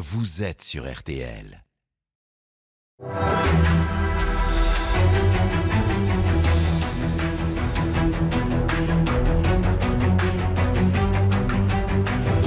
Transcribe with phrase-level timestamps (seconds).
[0.00, 1.64] vous êtes sur RTL.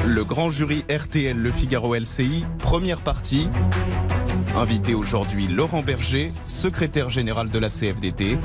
[0.05, 3.49] Le grand jury RTL Le Figaro LCI, première partie.
[4.55, 8.37] Invité aujourd'hui Laurent Berger, secrétaire général de la CFDT.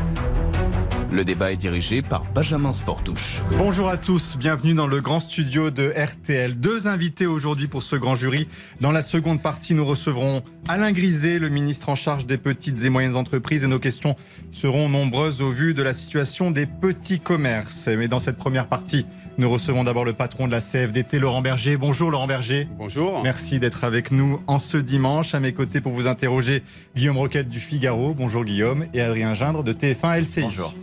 [1.17, 3.41] Le débat est dirigé par Benjamin Sportouche.
[3.57, 6.61] Bonjour à tous, bienvenue dans le grand studio de RTL.
[6.61, 8.49] Deux invités aujourd'hui pour ce grand jury.
[8.83, 12.91] Dans la seconde partie, nous recevrons Alain Griset, le ministre en charge des petites et
[12.91, 14.15] moyennes entreprises, et nos questions
[14.53, 17.89] seront nombreuses au vu de la situation des petits commerces.
[17.89, 19.07] Mais dans cette première partie,
[19.39, 21.79] nous recevons d'abord le patron de la CFDT, Laurent Berger.
[21.79, 22.69] Bonjour Laurent Berger.
[22.77, 23.23] Bonjour.
[23.23, 25.35] Merci d'être avec nous en ce dimanche.
[25.35, 26.63] À mes côtés pour vous interroger,
[26.95, 28.13] Guillaume Roquette du Figaro.
[28.13, 28.85] Bonjour Guillaume.
[28.93, 30.43] Et Adrien Gindre de TF1 LCI.
[30.43, 30.75] Bonjour.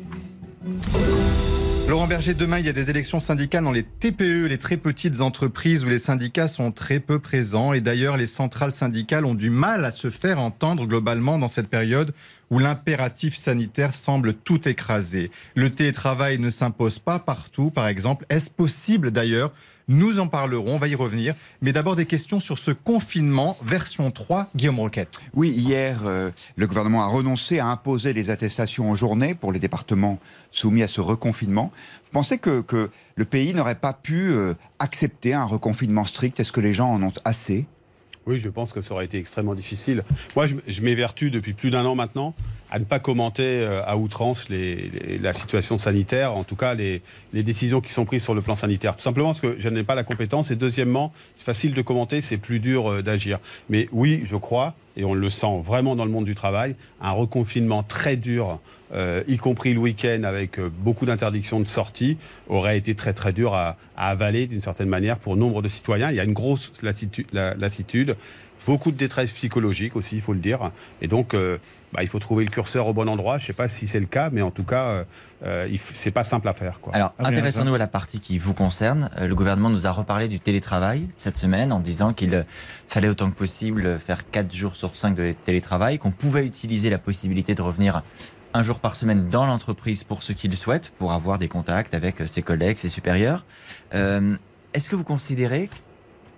[1.89, 5.19] Laurent Berger, demain, il y a des élections syndicales dans les TPE, les très petites
[5.19, 7.73] entreprises où les syndicats sont très peu présents.
[7.73, 11.67] Et d'ailleurs, les centrales syndicales ont du mal à se faire entendre globalement dans cette
[11.67, 12.13] période
[12.49, 15.29] où l'impératif sanitaire semble tout écraser.
[15.55, 18.25] Le télétravail ne s'impose pas partout, par exemple.
[18.29, 19.51] Est-ce possible d'ailleurs
[19.87, 21.35] nous en parlerons, on va y revenir.
[21.61, 25.19] Mais d'abord des questions sur ce confinement version 3, Guillaume Roquette.
[25.33, 29.59] Oui, hier, euh, le gouvernement a renoncé à imposer les attestations en journée pour les
[29.59, 30.19] départements
[30.51, 31.71] soumis à ce reconfinement.
[32.05, 36.39] Vous pensez que, que le pays n'aurait pas pu euh, accepter un reconfinement strict?
[36.39, 37.65] Est-ce que les gens en ont assez?
[38.25, 40.03] Oui, je pense que ça aurait été extrêmement difficile.
[40.35, 42.33] Moi, je, je m'évertue depuis plus d'un an maintenant
[42.73, 47.81] à ne pas commenter euh, à outrance la situation sanitaire, en tout cas les, décisions
[47.81, 48.95] qui sont prises sur le plan sanitaire.
[48.95, 52.21] Tout simplement parce que je n'ai pas la compétence et deuxièmement, c'est facile de commenter,
[52.21, 53.37] c'est plus dur euh, d'agir.
[53.69, 57.11] Mais oui, je crois, et on le sent vraiment dans le monde du travail, un
[57.11, 58.59] reconfinement très dur,
[58.91, 62.17] euh, y compris le week-end avec beaucoup d'interdictions de sortie,
[62.49, 66.09] aurait été très très dur à, avaler d'une certaine manière pour nombre de citoyens.
[66.09, 68.15] Il y a une grosse lassitude,
[68.65, 70.71] beaucoup de détresse psychologique aussi, il faut le dire.
[71.03, 71.35] Et donc,
[71.93, 73.37] bah, il faut trouver le curseur au bon endroit.
[73.37, 75.03] Je ne sais pas si c'est le cas, mais en tout cas, euh,
[75.45, 76.79] euh c'est pas simple à faire.
[76.81, 76.93] Quoi.
[76.95, 79.09] Alors, intéressons-nous à la partie qui vous concerne.
[79.19, 82.45] Euh, le gouvernement nous a reparlé du télétravail cette semaine en disant qu'il
[82.87, 86.97] fallait autant que possible faire 4 jours sur 5 de télétravail, qu'on pouvait utiliser la
[86.97, 88.01] possibilité de revenir
[88.53, 91.93] un jour par semaine dans l'entreprise pour ceux qui le souhaitent, pour avoir des contacts
[91.93, 93.45] avec ses collègues, ses supérieurs.
[93.93, 94.35] Euh,
[94.73, 95.69] Est-ce que vous considérez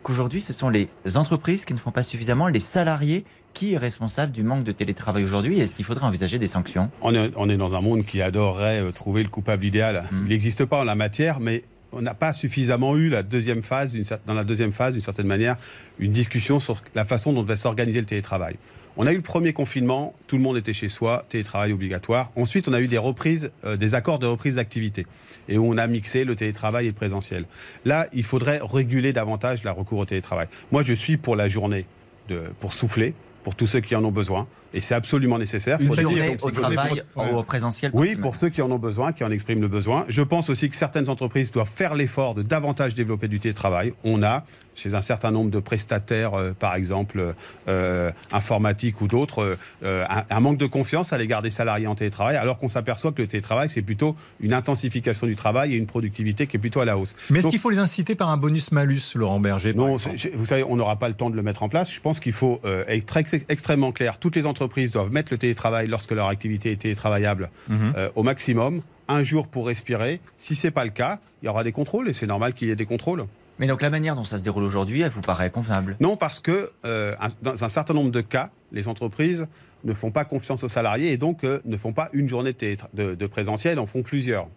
[0.04, 4.32] qu'aujourd'hui, ce sont les entreprises qui ne font pas suffisamment, les salariés qui est responsable
[4.32, 6.92] du manque de télétravail aujourd'hui Est-ce qu'il faudrait envisager des sanctions?
[7.02, 10.04] On est, on est, dans un monde qui adorerait euh, trouver le coupable idéal.
[10.12, 10.18] Mmh.
[10.26, 13.98] Il n'existe pas en la matière, mais on n'a pas suffisamment eu la deuxième phase,
[14.26, 15.56] dans la deuxième phase, d'une certaine manière,
[15.98, 18.58] une discussion sur la façon dont va s'organiser le télétravail.
[18.98, 22.32] On a eu le premier confinement, tout le monde était chez soi, télétravail obligatoire.
[22.36, 25.06] Ensuite, on a eu des reprises, euh, des accords de reprise d'activité,
[25.50, 27.46] et où on a mixé le télétravail et le présentiel.
[27.86, 30.48] Là, il faudrait réguler davantage la recours au télétravail.
[30.72, 31.86] Moi, je suis pour la journée
[32.30, 33.14] de, pour souffler,
[33.46, 34.48] pour tous ceux qui en ont besoin.
[34.76, 35.80] Et c'est absolument nécessaire.
[35.80, 39.32] Une journée au travail, au présentiel Oui, pour ceux qui en ont besoin, qui en
[39.32, 40.06] expriment le besoin.
[40.10, 43.94] Je pense aussi que certaines entreprises doivent faire l'effort de davantage développer du télétravail.
[44.04, 44.44] On a,
[44.76, 47.34] chez un certain nombre de prestataires, euh, par exemple
[47.68, 51.96] euh, informatiques ou d'autres, euh, un, un, manque de confiance à l'égard des salariés en
[51.96, 55.86] télétravail, alors qu'on s'aperçoit que le télétravail, c'est plutôt une intensification du travail et une
[55.86, 57.16] productivité qui est plutôt à la hausse.
[57.30, 60.76] Mais est-ce qu'il faut les inciter par un bonus-malus, Laurent Berger Non, vous savez, on
[60.76, 61.94] n'aura pas le temps de le mettre en place.
[61.94, 63.18] Je pense qu'il faut euh, être
[63.50, 64.18] extrêmement clair.
[64.18, 67.76] Toutes les entreprises entreprises doivent mettre le télétravail lorsque leur activité est télétravaillable mmh.
[67.96, 70.20] euh, au maximum, un jour pour respirer.
[70.38, 72.68] Si ce n'est pas le cas, il y aura des contrôles et c'est normal qu'il
[72.68, 73.26] y ait des contrôles.
[73.60, 75.96] Mais donc la manière dont ça se déroule aujourd'hui, elle vous paraît convenable?
[76.00, 79.48] Non, parce que euh, dans un certain nombre de cas, les entreprises
[79.84, 82.76] ne font pas confiance aux salariés et donc euh, ne font pas une journée de,
[82.94, 84.48] de, de présentiel, en font plusieurs.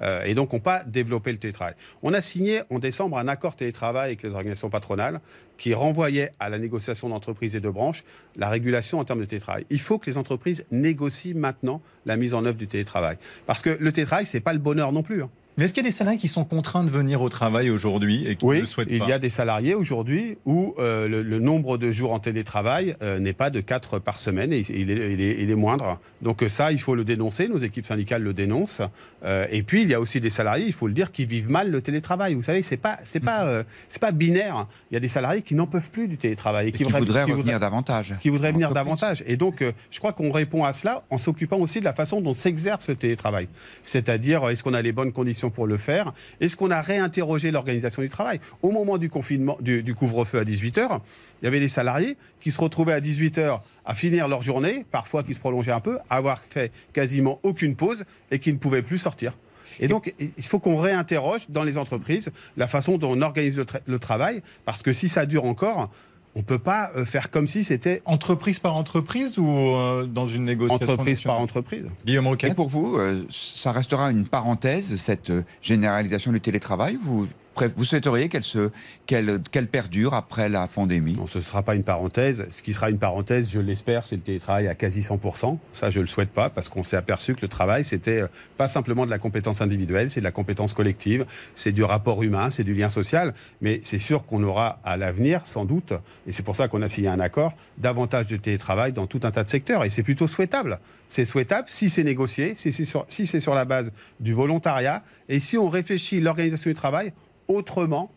[0.00, 1.74] Euh, et donc, on pas développé le télétravail.
[2.02, 5.20] On a signé en décembre un accord télétravail avec les organisations patronales
[5.56, 8.04] qui renvoyait à la négociation d'entreprises et de branches
[8.36, 9.64] la régulation en termes de télétravail.
[9.70, 13.16] Il faut que les entreprises négocient maintenant la mise en œuvre du télétravail.
[13.46, 15.22] Parce que le télétravail, ce n'est pas le bonheur non plus.
[15.22, 15.30] Hein.
[15.56, 18.26] Mais est-ce qu'il y a des salariés qui sont contraints de venir au travail aujourd'hui
[18.26, 21.08] et qui oui, ne le souhaitent pas il y a des salariés aujourd'hui où euh,
[21.08, 24.64] le, le, nombre de jours en télétravail euh, n'est pas de 4 par semaine et
[24.68, 25.98] il est, il est, il est moindre.
[26.20, 28.82] Donc euh, ça, il faut le dénoncer, nos équipes syndicales le dénoncent.
[29.24, 31.50] Euh, et puis, il y a aussi des salariés, il faut le dire, qui vivent
[31.50, 32.34] mal le télétravail.
[32.34, 34.66] Vous savez, c'est pas, c'est pas, euh, c'est pas binaire.
[34.90, 36.68] Il y a des salariés qui n'en peuvent plus du télétravail.
[36.68, 38.14] Et qui, qui voudraient, voudraient qui revenir voudraient, davantage.
[38.20, 39.24] Qui voudraient venir davantage.
[39.26, 42.20] Et donc, euh, je crois qu'on répond à cela en s'occupant aussi de la façon
[42.20, 43.48] dont s'exerce le télétravail.
[43.82, 48.02] C'est-à-dire, est-ce qu'on a les bonnes conditions pour le faire est-ce qu'on a réinterrogé l'organisation
[48.02, 48.40] du travail?
[48.62, 51.00] Au moment du confinement, du, couvre-feu à 18h,
[51.42, 55.22] il y avait des salariés qui se retrouvaient à 18h à finir leur journée, parfois
[55.22, 58.82] qui se prolongeait un peu, à avoir fait quasiment aucune pause et qui ne pouvaient
[58.82, 59.36] plus sortir.
[59.78, 63.66] Et donc, il faut qu'on réinterroge dans les entreprises la façon dont on organise le,
[63.86, 65.90] le travail, parce que si ça dure encore,
[66.36, 70.44] on peut pas euh, faire comme si c'était Entreprise par entreprise ou euh, dans une
[70.44, 71.86] négociation entreprise par entreprise.
[72.04, 76.98] Guillaume Et Roquette pour vous, euh, ça restera une parenthèse, cette généralisation du télétravail?
[77.00, 77.26] Vous,
[77.64, 82.46] vous souhaiteriez qu'elle perdure après la pandémie ce ne sera pas une parenthèse.
[82.50, 85.58] Ce qui sera une parenthèse, je l'espère, c'est le télétravail à quasi 100%.
[85.72, 88.28] Ça, je ne le souhaite pas parce qu'on s'est aperçu que le travail, c'était euh,
[88.56, 92.50] pas simplement de la compétence individuelle, c'est de la compétence collective, c'est du rapport humain,
[92.50, 93.34] c'est du lien social.
[93.60, 95.92] Mais c'est sûr qu'on aura à l'avenir, sans doute,
[96.26, 99.30] et c'est pour ça qu'on a signé un accord, davantage de télétravail dans tout un
[99.30, 99.84] tas de secteurs.
[99.84, 100.78] Et c'est plutôt souhaitable.
[101.08, 105.56] C'est souhaitable si c'est négocié, si c'est sur, sur la base du volontariat et si
[105.56, 107.12] on réfléchit l'organisation du travail
[107.48, 108.10] autrement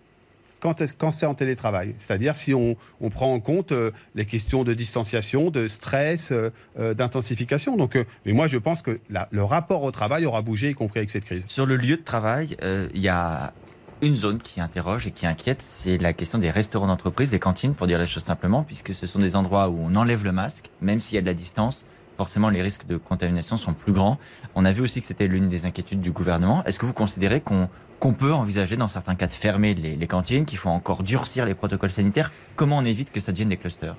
[0.60, 1.96] quand, c'est en télétravail.
[1.98, 6.52] C'est-à-dire si on, on prend en compte euh, les questions de distanciation, de stress, euh,
[6.80, 7.78] euh, d'intensification.
[7.78, 11.10] Donc, mais moi, je pense que le rapport au travail aura bougé, y compris avec
[11.10, 11.46] cette crise.
[11.48, 12.58] Sur le lieu de travail,
[12.94, 13.54] il y a
[14.02, 17.74] une zone qui interroge et qui inquiète, c'est la question des restaurants d'entreprise, des cantines,
[17.74, 20.70] pour dire les choses simplement, puisque ce sont des endroits où on enlève le masque,
[20.82, 21.86] même s'il y a de la distance.
[22.20, 24.20] Forcément, les risques de contamination sont plus grands.
[24.54, 26.66] On a vu aussi que c'était l'une des inquiétudes du gouvernement.
[26.66, 30.08] Est-ce que vous considérez qu'on qu'on peut envisager dans certains cas de fermer les, les
[30.08, 32.34] cantines, qu'il faut encore durcir les protocoles sanitaires?
[32.58, 33.96] Comment on évite que ça devienne des clusters?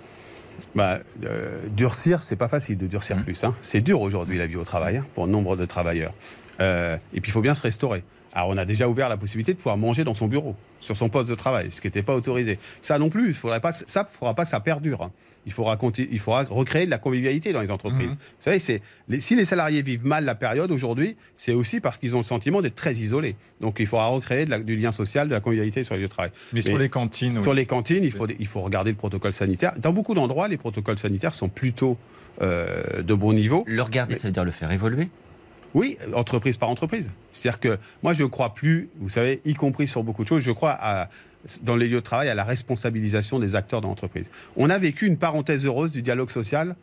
[0.75, 3.25] Bah, euh, durcir, c'est pas facile de durcir Mhm.
[3.25, 3.43] plus.
[3.43, 3.55] hein.
[3.63, 6.13] C'est dur aujourd'hui la vie au travail hein, pour nombre de travailleurs.
[6.61, 8.05] Euh, et puis il faut bien se restaurer.
[8.35, 11.09] Alors on a déjà ouvert la possibilité de pouvoir manger dans son bureau, sur son
[11.09, 12.59] poste de travail, ce qui n'était pas autorisé.
[12.83, 15.05] Ça non plus, il faudrait pas que, ça ne faudra pas que ça perdure.
[15.05, 15.11] hein.
[15.47, 18.09] Il faudra, conti- il faudra recréer de la convivialité dans les entreprises.
[18.09, 18.15] Mhm.
[18.15, 21.97] Vous savez, c'est, les- si les salariés vivent mal la période aujourd'hui, c'est aussi parce
[21.97, 23.37] qu'ils ont le sentiment d'être très isolés.
[23.61, 26.09] Donc il faudra recréer de la- du lien social, de la convivialité sur les lieux
[26.09, 26.31] de travail.
[26.53, 27.43] Mais sur Mais- les cantines, oui.
[27.43, 29.73] Sur les cantines, il faut, il faut regarder le protocole sanitaire.
[29.79, 31.97] Dans beaucoup d'endroits, les protocoles sanitaires sont plutôt
[32.43, 33.65] euh, de bon niveau.
[33.67, 35.09] Le regarder, ça veut dire le faire évoluer
[35.75, 37.09] Oui, entreprise par entreprise.
[37.31, 40.43] C'est-à-dire que moi, je ne crois plus, vous savez, y compris sur beaucoup de choses,
[40.43, 41.09] je crois
[41.63, 44.31] dans les lieux de travail à la responsabilisation des acteurs de l'entreprise.
[44.57, 46.77] On a vécu une parenthèse heureuse du dialogue social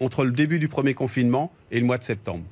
[0.00, 2.42] entre le début du premier confinement et le mois de septembre.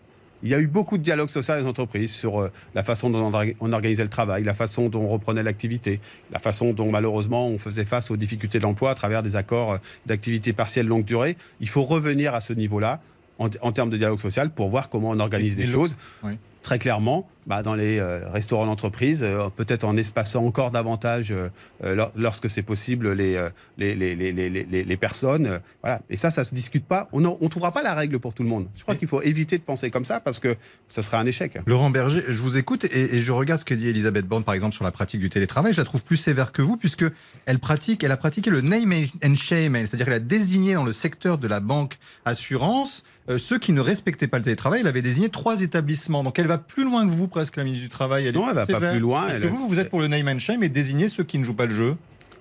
[0.45, 3.11] Il y a eu beaucoup de dialogue social dans les entreprises sur euh, la façon
[3.11, 6.01] dont on orga- on organisait le travail, la façon dont on reprenait l'activité,
[6.33, 9.73] la façon dont malheureusement on faisait face aux difficultés de l'emploi à travers des accords
[9.73, 11.37] euh, d'activité partielle longue durée.
[11.61, 13.01] Il faut revenir à ce niveau-là
[13.39, 15.97] en, en termes de dialogue social pour voir comment on organise les choses.
[16.23, 16.33] oui.
[16.63, 21.49] Très clairement, bah, dans les euh, restaurants d'entreprise, euh, peut-être en espaçant encore davantage, euh,
[21.83, 23.33] euh, lor- lorsque c'est possible, les,
[23.79, 25.59] les, les, les, les, les- les personnes.
[25.83, 26.01] voilà.
[26.09, 27.09] Et ça, ça se discute pas.
[27.11, 28.69] On ne trouvera pas la règle pour tout le monde.
[28.77, 30.55] Je crois qu'il faut éviter de penser comme ça parce que
[30.87, 31.59] ce serait un échec.
[31.67, 34.55] Laurent Berger, je vous écoute et, et je regarde ce que dit Elisabeth Borne, par
[34.55, 35.73] exemple, sur la pratique du télétravail.
[35.73, 37.05] Je la trouve plus sévère que vous, puisque
[37.47, 38.93] elle pratique, elle a pratiqué le name
[39.25, 43.59] and shame, c'est-à-dire qu'elle a désigné dans le secteur de la banque assurance euh, ceux
[43.59, 44.81] qui ne respectaient pas le télétravail.
[44.81, 46.25] Elle avait désigné trois établissements.
[46.25, 48.27] Donc elle va plus loin que vous, presque, la ministre du Travail.
[48.27, 50.09] Elle Non, elle va pas plus loin, Est-ce elle- que vous, vous êtes pour le
[50.09, 51.97] name and shame et désigner ceux qui ne jouent pas le jeu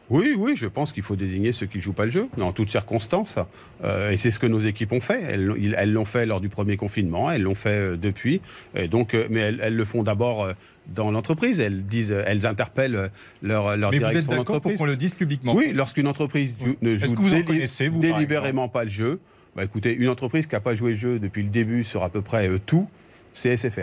[0.09, 2.51] Oui, oui, je pense qu'il faut désigner ceux qui ne jouent pas le jeu, dans
[2.51, 3.37] toutes circonstances.
[3.83, 5.21] Euh, et c'est ce que nos équipes ont fait.
[5.21, 8.41] Elles l'ont fait lors du premier confinement, elles l'ont fait euh, depuis.
[8.75, 10.51] Et donc, mais elles, elles le font d'abord
[10.87, 11.59] dans l'entreprise.
[11.61, 13.09] Elles disent, elles interpellent
[13.41, 14.79] leur, leur Mais vous êtes direction d'accord pour d'entreprise.
[14.79, 15.53] qu'on le dise publiquement?
[15.55, 19.19] Oui, lorsqu'une entreprise joue- ne joue vous connaissez, vous, délibérément pas le jeu,
[19.55, 22.09] bah, écoutez, une entreprise qui n'a pas joué le jeu depuis le début sur à
[22.09, 22.87] peu près euh, tout,
[23.33, 23.79] c'est SFR.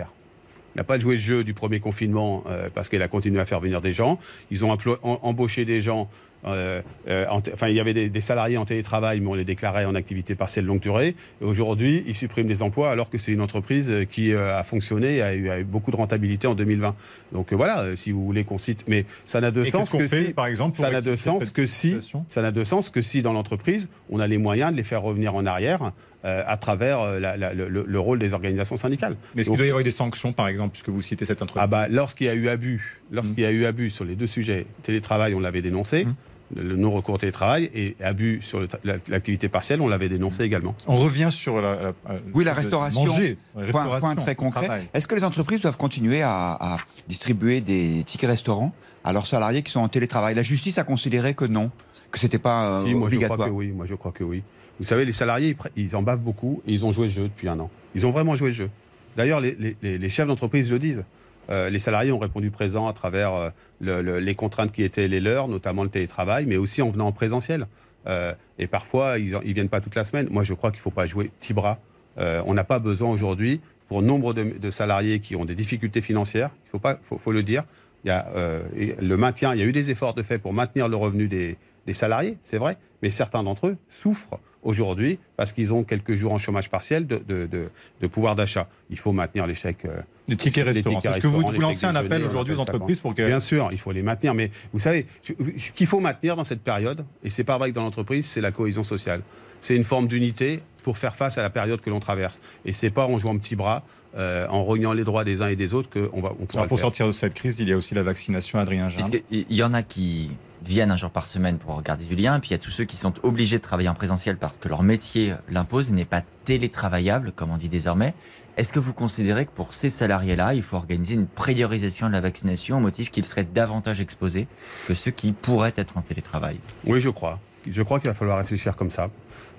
[0.75, 3.45] Elle n'a pas joué le jeu du premier confinement euh, parce qu'elle a continué à
[3.45, 4.19] faire venir des gens.
[4.51, 6.09] Ils ont embauché des gens.
[6.45, 9.43] Euh, euh, en enfin, il y avait des, des salariés en télétravail, mais on les
[9.43, 11.15] déclarait en activité partielle longue durée.
[11.41, 15.17] Aujourd'hui, ils suppriment des emplois alors que c'est une entreprise euh, qui euh, a fonctionné
[15.17, 16.95] et a eu, a eu beaucoup de rentabilité en 2020.
[17.33, 18.85] Donc voilà, si vous voulez qu'on cite.
[18.87, 20.33] Mais ça n'a de Et sens qu'on que fait, si.
[20.33, 21.97] par exemple, Ça n'a de sens que si.
[22.27, 25.01] Ça n'a de sens que si dans l'entreprise, on a les moyens de les faire
[25.01, 25.91] revenir en arrière
[26.23, 29.15] à travers la- la- le, le rôle des organisations syndicales.
[29.35, 31.63] Mais est-ce qu'il doit y avoir des sanctions, par exemple, puisque vous citez cette entreprise?
[31.63, 34.27] Ah bah, lorsqu'il y a eu abus, lorsqu'il y a eu abus sur les deux
[34.27, 36.15] sujets, télétravail, on l'avait dénoncé, Mhm.
[36.55, 38.65] Le non-recours au télétravail, et abus sur
[39.07, 40.75] l'activité partielle, on l'avait dénoncé également.
[40.87, 41.93] On revient sur la, la-
[42.33, 43.05] Oui, la de restauration.
[43.05, 44.81] Manger, la Point, restauration, point très concret.
[44.93, 46.77] Est-ce que les entreprises doivent continuer à, à
[47.07, 50.35] distribuer des tickets restaurants à leurs salariés qui sont en télétravail?
[50.35, 51.71] La justice a considéré que non,
[52.11, 53.37] que c'était pas euh, Si, moi, je obligatoire.
[53.37, 53.67] crois que oui.
[53.71, 54.43] Moi, je crois que oui.
[54.79, 57.47] Vous savez, les salariés, ils en bavent beaucoup et ils ont joué le jeu depuis
[57.49, 57.69] un an.
[57.95, 58.69] Ils ont vraiment joué le jeu.
[59.17, 61.03] D'ailleurs, les, les- les- les chefs d'entreprise le disent.
[61.49, 63.49] Euh, les salariés ont répondu présent à travers euh,
[63.81, 67.07] le- le- les contraintes qui étaient les leurs, notamment le télétravail, mais aussi en venant
[67.07, 67.67] en présentiel.
[68.07, 70.27] Euh, et parfois, ils ne viennent pas toute la semaine.
[70.29, 71.79] Moi, je crois qu'il ne faut pas jouer petit bras.
[72.17, 76.79] On n'a pas besoin aujourd'hui, pour nombre de, salariés qui ont des difficultés financières, il
[77.07, 77.63] faut, faut, le dire,
[78.03, 78.27] il y a
[78.75, 81.57] le maintien, il y a eu des efforts de fait pour maintenir le revenu des
[81.93, 86.37] salariés, c'est vrai, mais certains d'entre eux souffrent aujourd'hui parce qu'ils ont quelques jours en
[86.37, 87.69] chômage partiel de, de, de,
[88.01, 88.67] de pouvoir d'achat.
[88.89, 89.85] Il faut maintenir les chèques.
[89.85, 90.99] euh, Les tickets restaurants.
[90.99, 93.25] Est-ce que vous, lancez un appel aujourd'hui aux entreprises pour que.
[93.25, 94.33] Bien sûr, il faut les maintenir.
[94.33, 97.75] Mais vous savez, ce qu'il faut maintenir dans cette période, et c'est pas vrai que
[97.75, 99.21] dans l'entreprise, c'est la cohésion sociale.
[99.61, 102.39] C'est une forme d'unité pour faire face à la période que l'on traverse.
[102.65, 103.83] Et c'est pas en jouant petit bras,
[104.15, 106.63] euh, en rognant les droits des uns et des autres qu'on va on pourra Alors,
[106.63, 106.85] le pour faire.
[106.85, 109.09] sortir de cette crise, il y a aussi la vaccination, Adrien Jean.
[109.09, 110.31] Qu'il y en a qui
[110.63, 112.85] viennent un jour par semaine pour regarder du lien, puis il y a tous ceux
[112.85, 116.21] qui sont obligés de travailler en présentiel parce que leur métier l'impose et n'est pas
[116.45, 118.13] télétravaillable, comme on dit désormais.
[118.57, 122.19] Est-ce que vous considérez que pour ces salariés-là, il faut organiser une priorisation de la
[122.19, 124.47] vaccination au motif qu'ils seraient davantage exposés
[124.85, 126.59] que ceux qui pourraient être en télétravail?
[126.85, 127.39] Oui, je crois.
[127.69, 129.09] Je crois qu'il va falloir réfléchir comme ça.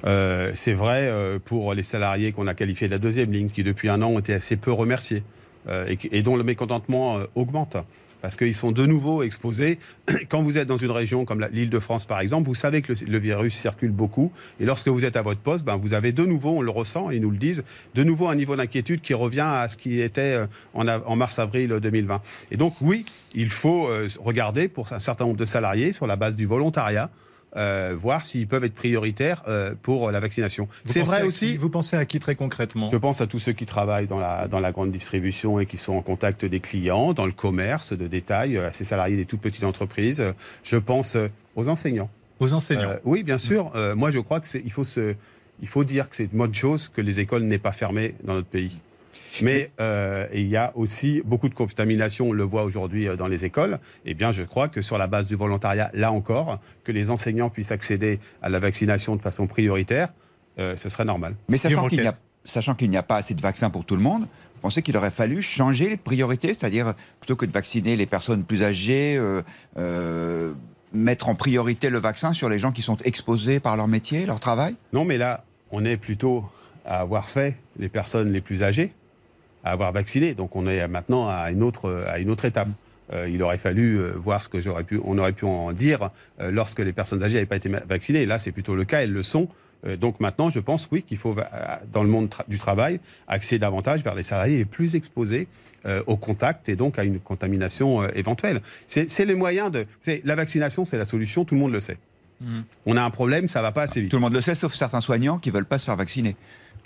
[0.04, 3.62] Euh, c'est vrai euh, pour les salariés qu'on a qualifiés de la deuxième ligne, qui
[3.62, 5.22] depuis un an ont été assez peu remerciés
[5.68, 7.76] euh, et, dont le mécontentement augmente.
[8.22, 9.78] Parce qu'ils sont de nouveau exposés.
[10.28, 12.92] Quand vous êtes dans une région comme l'île de France, par exemple, vous savez que
[13.06, 14.32] le, virus circule beaucoup.
[14.60, 17.10] Et lorsque vous êtes à votre poste, ben, vous avez de nouveau, on le ressent,
[17.10, 20.34] ils nous le disent, de nouveau un niveau d'inquiétude qui revient à ce qui était
[20.34, 22.20] euh, en, av- en mars-avril 2020.
[22.50, 26.16] Et donc, oui, il faut euh, regarder pour un certain nombre de salariés sur la
[26.16, 27.10] base du volontariat.
[27.56, 30.68] Euh, voir s'ils peuvent être prioritaires euh, pour la vaccination.
[30.84, 31.48] C'est vrai aussi.
[31.52, 32.88] qui- vous pensez à qui très concrètement?
[32.90, 35.76] Je pense à tous ceux qui travaillent dans la, dans la grande distribution et qui
[35.76, 39.24] sont en contact des clients, dans le commerce de détail, euh, à ces salariés des
[39.26, 40.20] toutes petites entreprises.
[40.20, 42.10] Euh, Je pense euh, aux enseignants.
[42.38, 42.90] Aux enseignants.
[42.90, 43.70] Euh, oui, bien sûr.
[43.74, 45.14] Euh, moi, je crois que c'est, il faut se,
[45.60, 48.34] il faut dire que c'est une bonne chose que les écoles n'aient pas fermé dans
[48.34, 48.78] notre pays.
[49.42, 53.28] Mais euh, il y a aussi beaucoup de contamination, on le voit aujourd'hui euh, dans
[53.28, 53.78] les écoles.
[54.04, 57.50] Eh bien, je crois que sur la base du volontariat, là encore, que les enseignants
[57.50, 60.12] puissent accéder à la vaccination de façon prioritaire,
[60.58, 61.34] euh, ce serait normal.
[61.48, 64.82] Mais sachant qu'il n'y a, pas assez de vaccins pour tout le monde, vous pensez
[64.82, 69.16] qu'il aurait fallu changer les priorités, c'est-à-dire plutôt que de vacciner les personnes plus âgées,
[69.16, 69.42] euh,
[69.78, 70.52] euh,
[70.92, 74.40] mettre en priorité le vaccin sur les gens qui sont exposés par leur métier, leur
[74.40, 74.74] travail?
[74.92, 76.44] Non, mais là, on est plutôt
[76.84, 78.92] à avoir fait les personnes les plus âgées,
[79.64, 80.34] à avoir vacciné.
[80.34, 82.68] Donc on est maintenant à une autre, à une autre étape.
[83.12, 86.10] Euh, il aurait fallu euh, voir ce que j'aurais pu, on aurait pu en dire
[86.40, 88.24] euh, lorsque les personnes âgées n'avaient pas été vaccinées.
[88.24, 89.48] Là, c'est plutôt le cas, elles le sont.
[89.84, 93.58] Euh, donc maintenant, je pense, oui, qu'il faut, va- dans le monde du travail, axer
[93.58, 95.48] davantage vers les salariés les plus exposés
[95.86, 98.60] euh, au contact et donc à une contamination euh, éventuelle.
[98.86, 99.86] C'est les moyens de...
[100.24, 101.96] la vaccination, c'est la solution, tout le monde le sait.
[102.86, 104.10] On a un problème, ça va pas assez vite.
[104.10, 106.36] Tout le monde le sait, sauf certains soignants qui ne veulent pas se faire vacciner.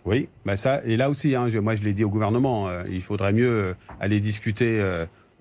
[0.05, 2.83] Oui, bah ça, et là aussi, hein, je- moi je l'ai dit au gouvernement, euh,
[2.91, 4.79] il faudrait mieux euh, aller discuter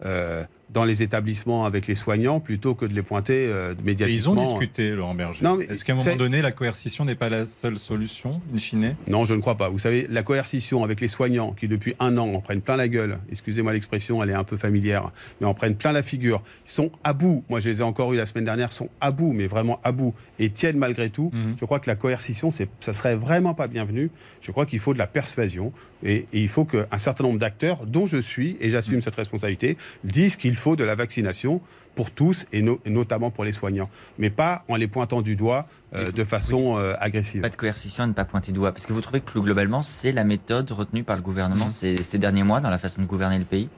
[0.05, 0.43] euh,
[0.73, 4.33] dans les établissements avec les soignants plutôt que de les pointer euh, Et médiatiquement.
[4.33, 5.45] ils ont discuté, Laurent Berger.
[5.69, 8.95] Est-ce qu'à un moment donné, la coercition n'est pas la seule solution, in fine?
[9.07, 9.69] Non, je ne crois pas.
[9.69, 12.87] Vous savez, la coercition avec les soignants qui, depuis un an, en prennent plein la
[12.87, 16.71] gueule, excusez-moi l'expression, elle est un peu familière, mais en prennent plein la figure, ils
[16.71, 17.43] sont à bout.
[17.49, 19.91] Moi, je les ai encore eu la semaine dernière, sont à bout, mais vraiment à
[19.91, 21.29] bout, et tiennent malgré tout.
[21.33, 21.55] Mhm.
[21.59, 24.09] Je crois que la coercition, ça serait vraiment pas bienvenu.
[24.41, 25.71] Je crois qu'il faut de la persuasion,
[26.03, 29.77] et, et il faut qu'un certain nombre d'acteurs, dont je suis, et j'assume cette responsabilité,
[30.03, 31.61] disent qu'il faut de la vaccination
[31.95, 35.35] pour tous, et, no- et notamment pour les soignants, mais pas en les pointant du
[35.35, 37.41] doigt euh, de façon euh, agressive.
[37.41, 38.71] Pas de coercition à ne pas pointer du doigt.
[38.71, 42.01] Parce que vous trouvez que plus globalement, c'est la méthode retenue par le gouvernement ces,
[42.01, 43.69] ces derniers mois dans la façon de gouverner le pays?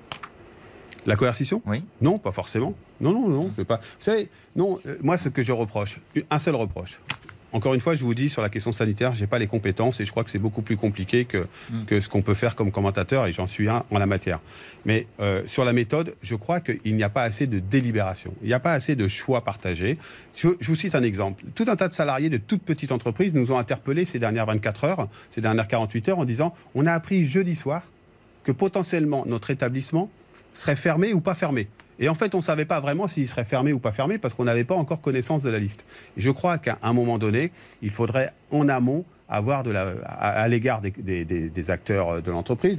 [1.06, 1.62] La coercition?
[1.66, 1.84] Oui.
[2.02, 2.74] Non, pas forcément.
[3.02, 3.78] Non, non, non, je vais pas.
[3.78, 6.00] Vous savez, non, euh, moi, ce que je reproche,
[6.30, 7.00] un seul reproche.
[7.56, 10.06] Encore une fois, je vous dis, sur la question sanitaire, j'ai pas les compétences et
[10.06, 11.48] je crois que c'est beaucoup plus compliqué que,
[11.88, 14.42] que ce qu'on peut faire comme commentateur, et j'en suis un en la matière.
[14.84, 18.34] Mais euh, sur la méthode, je crois qu'il n'y a pas assez de délibération.
[18.42, 19.98] Il n'y a pas assez de choix partagés.
[20.36, 21.46] Je, je vous cite un exemple.
[21.56, 24.84] Tout un tas de salariés de toutes petites entreprises nous ont interpellés ces dernières 24
[24.84, 27.84] heures, ces dernières 48 heures, en disant on a appris jeudi soir
[28.44, 30.12] que potentiellement notre établissement
[30.52, 31.70] serait fermé ou pas fermé.
[32.00, 34.34] Et en fait, on ne savait pas vraiment s'il serait fermé ou pas fermé parce
[34.34, 35.86] qu'on n'avait pas encore connaissance de la liste.
[36.18, 39.64] Et je crois qu'à un moment donné, il faudrait en amont avoir
[40.06, 42.78] à, l'égard des, acteurs de l'entreprise,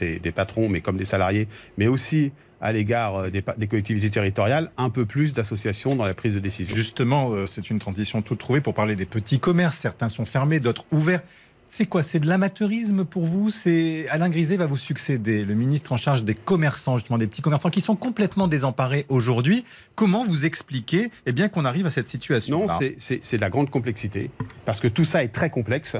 [0.00, 4.70] des, des, patrons, mais comme des salariés, mais aussi à l'égard euh, des collectivités territoriales,
[4.76, 6.74] un peu plus d'associations dans la prise de décision.
[6.74, 9.78] Justement, euh, c'est une transition toute trouvée pour parler des petits commerces.
[9.78, 11.22] Certains sont fermés, d'autres ouverts.
[11.70, 12.02] C'est quoi?
[12.02, 13.50] C'est de l'amateurisme pour vous?
[13.50, 17.42] C'est Alain Griset va vous succéder, le ministre en charge des commerçants, justement des petits
[17.42, 19.64] commerçants qui sont complètement désemparés aujourd'hui.
[19.94, 23.68] Comment vous expliquez eh bien qu'on arrive à cette situation Non, c'est- de la grande
[23.70, 24.30] complexité,
[24.64, 25.96] parce que tout ça est très complexe,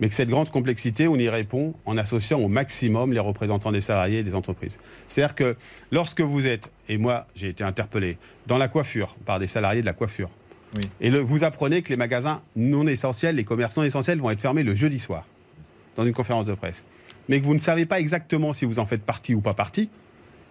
[0.00, 3.80] mais que cette grande complexité, on y répond en associant au maximum les représentants des
[3.80, 4.78] salariés et des entreprises.
[5.08, 5.56] C'est-à-dire que
[5.90, 9.86] lorsque vous êtes, et moi j'ai été interpellé, dans la coiffure, par des salariés de
[9.86, 10.28] la coiffure,
[11.00, 14.62] Et vous apprenez que les magasins non essentiels, les commerces non essentiels vont être fermés
[14.62, 15.26] le jeudi soir,
[15.96, 16.84] dans une conférence de presse,
[17.28, 19.88] mais que vous ne savez pas exactement si vous en faites partie ou pas partie,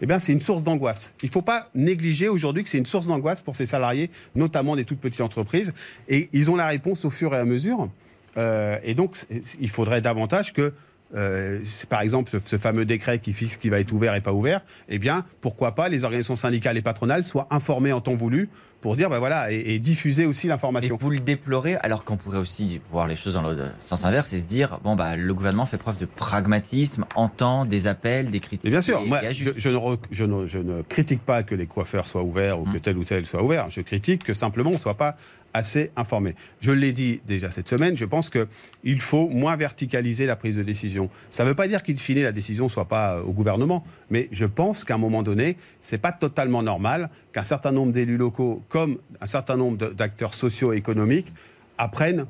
[0.02, 1.14] eh c'est une source d'angoisse.
[1.24, 4.76] Il ne faut pas négliger aujourd'hui que c'est une source d'angoisse pour ces salariés, notamment
[4.76, 5.74] des toutes petites entreprises.
[6.10, 7.90] Et ils ont la réponse au fur et à mesure.
[8.38, 9.18] Euh, et donc,
[9.60, 10.74] il faudrait davantage que
[11.14, 14.62] euh, par exemple ce, fameux décret qui fixe qui va être ouvert et pas ouvert,
[14.90, 15.00] eh
[15.40, 18.50] pourquoi pas les organisations syndicales et patronales soient informées en temps voulu
[18.86, 20.94] pour dire, ben voilà, et, diffuser aussi l'information.
[20.94, 24.32] Et vous le déplorez, alors qu'on pourrait aussi voir les choses dans le sens inverse
[24.34, 28.40] et se dire, bon, bah, le gouvernement fait preuve de pragmatisme, entend des appels, des
[28.40, 28.68] critiques.
[28.68, 29.80] Et bien sûr, moi, je, je, ne
[30.12, 32.80] je, ne, je, ne critique pas que les coiffeurs soient ouverts ou que hum.
[32.80, 33.72] tel ou tel soit ouvert.
[33.72, 35.16] Je critique que simplement on ne soit pas
[35.56, 36.36] assez informé.
[36.60, 40.64] Je l'ai dit déjà cette semaine, je pense qu'il faut moins verticaliser la prise de
[40.64, 41.10] décision.
[41.32, 43.86] Ça ne veut pas dire qu'in fine la décision ne soit pas euh, au gouvernement,
[44.10, 47.94] mais je pense qu'à un moment donné, ce n'est pas totalement normal qu'un certain nombre
[47.94, 51.32] d'élus locaux, comme un certain nombre d'acteurs sociaux et économiques,
[51.78, 52.26] apprennent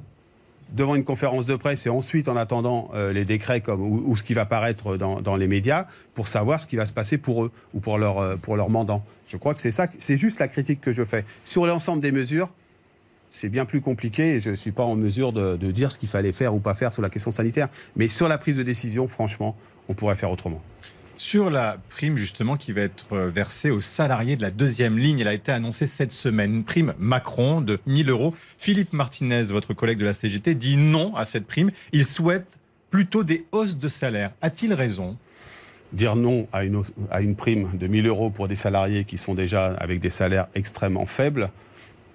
[0.74, 4.34] devant une conférence de presse et ensuite en attendant euh, les décrets ou, ce qui
[4.34, 7.80] va paraître dans, les médias pour savoir ce qui va se passer pour eux ou
[7.80, 9.04] pour leur, euh, pour leur mandant.
[9.28, 11.26] Je crois que c'est ça, c'est juste la critique que je fais.
[11.44, 12.50] Sur l'ensemble des mesures,
[13.36, 16.08] c'est bien plus compliqué et je ne suis pas en mesure de, dire ce qu'il
[16.08, 17.68] fallait faire ou pas faire sur la question sanitaire.
[17.98, 19.58] Mais sur la prise de décision, franchement,
[19.90, 20.62] on pourrait faire autrement.
[21.18, 25.20] Sur la prime justement qui va être euh, versée aux salariés de la deuxième ligne,
[25.20, 28.34] elle a été annoncée cette semaine, une prime Macron de 1000 euros.
[28.58, 31.72] Philippe Martinez, votre collègue de la CGT, dit non à cette prime.
[31.94, 32.58] Il souhaite
[32.90, 34.32] plutôt des hausses de salaire.
[34.42, 35.18] A-t-il raison?
[35.94, 39.36] Dire non à une, à une prime de 1000 euros pour des salariés qui sont
[39.36, 41.50] déjà avec des salaires extrêmement faibles,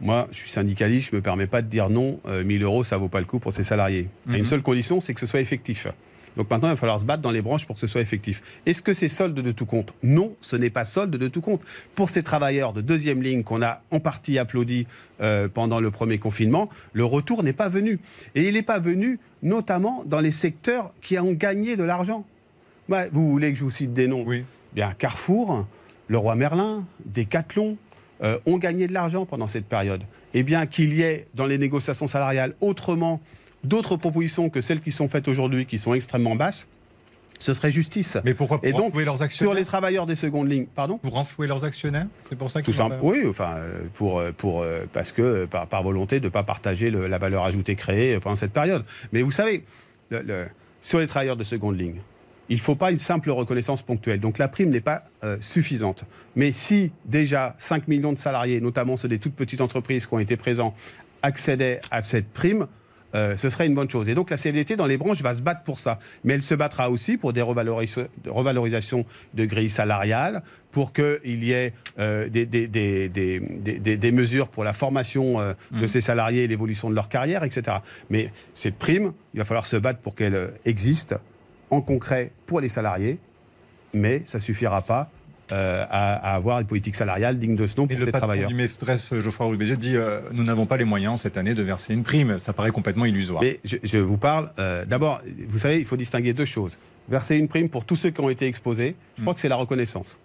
[0.01, 2.85] moi, je suis syndicaliste, je ne me permets pas de dire non, 1000 euh, euros,
[2.85, 4.09] ça ne vaut pas le coup pour ces salariés.
[4.29, 4.45] A une mhm.
[4.45, 5.87] seule condition, c'est que ce soit effectif.
[6.37, 8.61] Donc maintenant, il va falloir se battre dans les branches pour que ce soit effectif.
[8.67, 9.93] Est-ce que c'est solde de tout compte?
[10.03, 11.61] Non, ce n'est pas solde de tout compte.
[11.95, 14.87] Pour ces travailleurs de deuxième ligne qu'on a en partie applaudi
[15.21, 17.99] euh, pendant le premier confinement, le retour n'est pas venu.
[18.35, 22.25] Et il n'est pas venu notamment dans les secteurs qui ont gagné de l'argent.
[22.89, 24.23] vous voulez que je vous cite des noms?
[24.27, 24.45] Oui.
[24.73, 25.67] Bien, Carrefour,
[26.07, 27.77] le Roi Merlin, Decathlon,
[28.23, 30.03] euh, ont gagné de l'argent pendant cette période.
[30.35, 33.21] Eh bien, qu'il y ait dans les négociations salariales autrement
[33.65, 36.67] d'autres propositions que celles qui sont faites aujourd'hui, qui sont extrêmement basses,
[37.39, 38.19] ce serait justice.
[38.25, 41.15] Mais pourquoi pour Et donc, leurs actionnaires Sur les travailleurs des secondes lignes, pardon Pour
[41.15, 45.13] renflouer leurs actionnaires C'est pour ça qu'ils Tout Oui, enfin, euh, pour, euh, pour, parce
[45.13, 48.85] que par, volonté de ne pas partager la valeur ajoutée créée pendant cette période.
[49.13, 49.65] Mais vous savez,
[50.83, 52.01] sur les travailleurs de seconde ligne,
[52.51, 54.21] il ne faut pas une simple reconnaissance ponctuelle.
[54.21, 56.05] Donc la prime n'est pas euh, suffisante.
[56.35, 60.19] Mais si déjà 5 millions de salariés, notamment ceux des toutes petites entreprises qui ont
[60.19, 60.75] été présents,
[61.23, 62.67] accédaient à cette prime,
[63.15, 64.09] euh, ce serait une bonne chose.
[64.09, 66.01] Et donc la CFDT dans les branches va se battre pour ça.
[66.25, 71.73] Mais elle se battra aussi pour des revalorisations de grilles salariales, pour qu'il y ait
[72.01, 75.87] euh, des, des, mesures pour la formation de mmh.
[75.87, 77.77] ces salariés et l'évolution de leur carrière, etc.
[78.11, 81.15] Mais cette prime, il va falloir se battre pour qu'elle existe
[81.71, 83.19] en concret pour les salariés,
[83.95, 85.11] mais ça ne suffira pas
[85.53, 88.51] euh, à, avoir une politique salariale digne de ce nom pour Et ces travailleurs.
[88.51, 92.05] Le maîtresse Geoffroy dit euh, nous n'avons pas les moyens cette année de verser une
[92.05, 92.39] prime.
[92.39, 93.43] Ça paraît complètement illusoire.
[93.43, 94.53] Mais je, vous parle.
[94.61, 96.79] Euh, d'abord, vous savez, il faut distinguer deux choses.
[97.09, 99.35] Verser une prime pour tous ceux qui ont été exposés, je crois mm.
[99.35, 100.19] que c'est la reconnaissance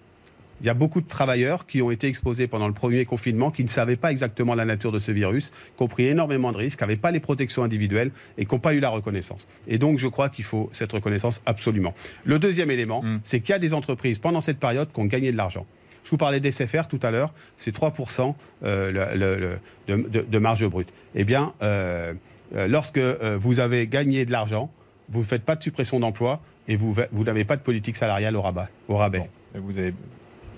[0.62, 3.64] il y a beaucoup de travailleurs qui ont été exposés pendant le premier confinement, qui
[3.64, 6.80] ne savaient pas exactement la nature de ce virus, qui ont pris énormément de risques,
[6.80, 9.48] qui n'avaient pas les protections individuelles et qui n'ont pas eu la reconnaissance.
[9.68, 11.94] Et donc, je crois qu'il faut cette reconnaissance absolument.
[12.24, 13.20] Le deuxième élément, mm.
[13.24, 15.66] c'est qu'il y a des entreprises pendant cette période qui ont gagné de l'argent.
[16.06, 20.90] Je vous parlais des SFR tout à l'heure, c'est 3% euh, de, marge brute.
[21.16, 22.14] Eh bien, euh,
[22.56, 24.70] euh, lorsque vous avez gagné de l'argent,
[25.10, 28.36] vous ne faites pas de suppression d'emplois et vous, vous n'avez pas de politique salariale
[28.36, 29.30] au, rabat, au rabais.
[29.56, 29.94] Vous avez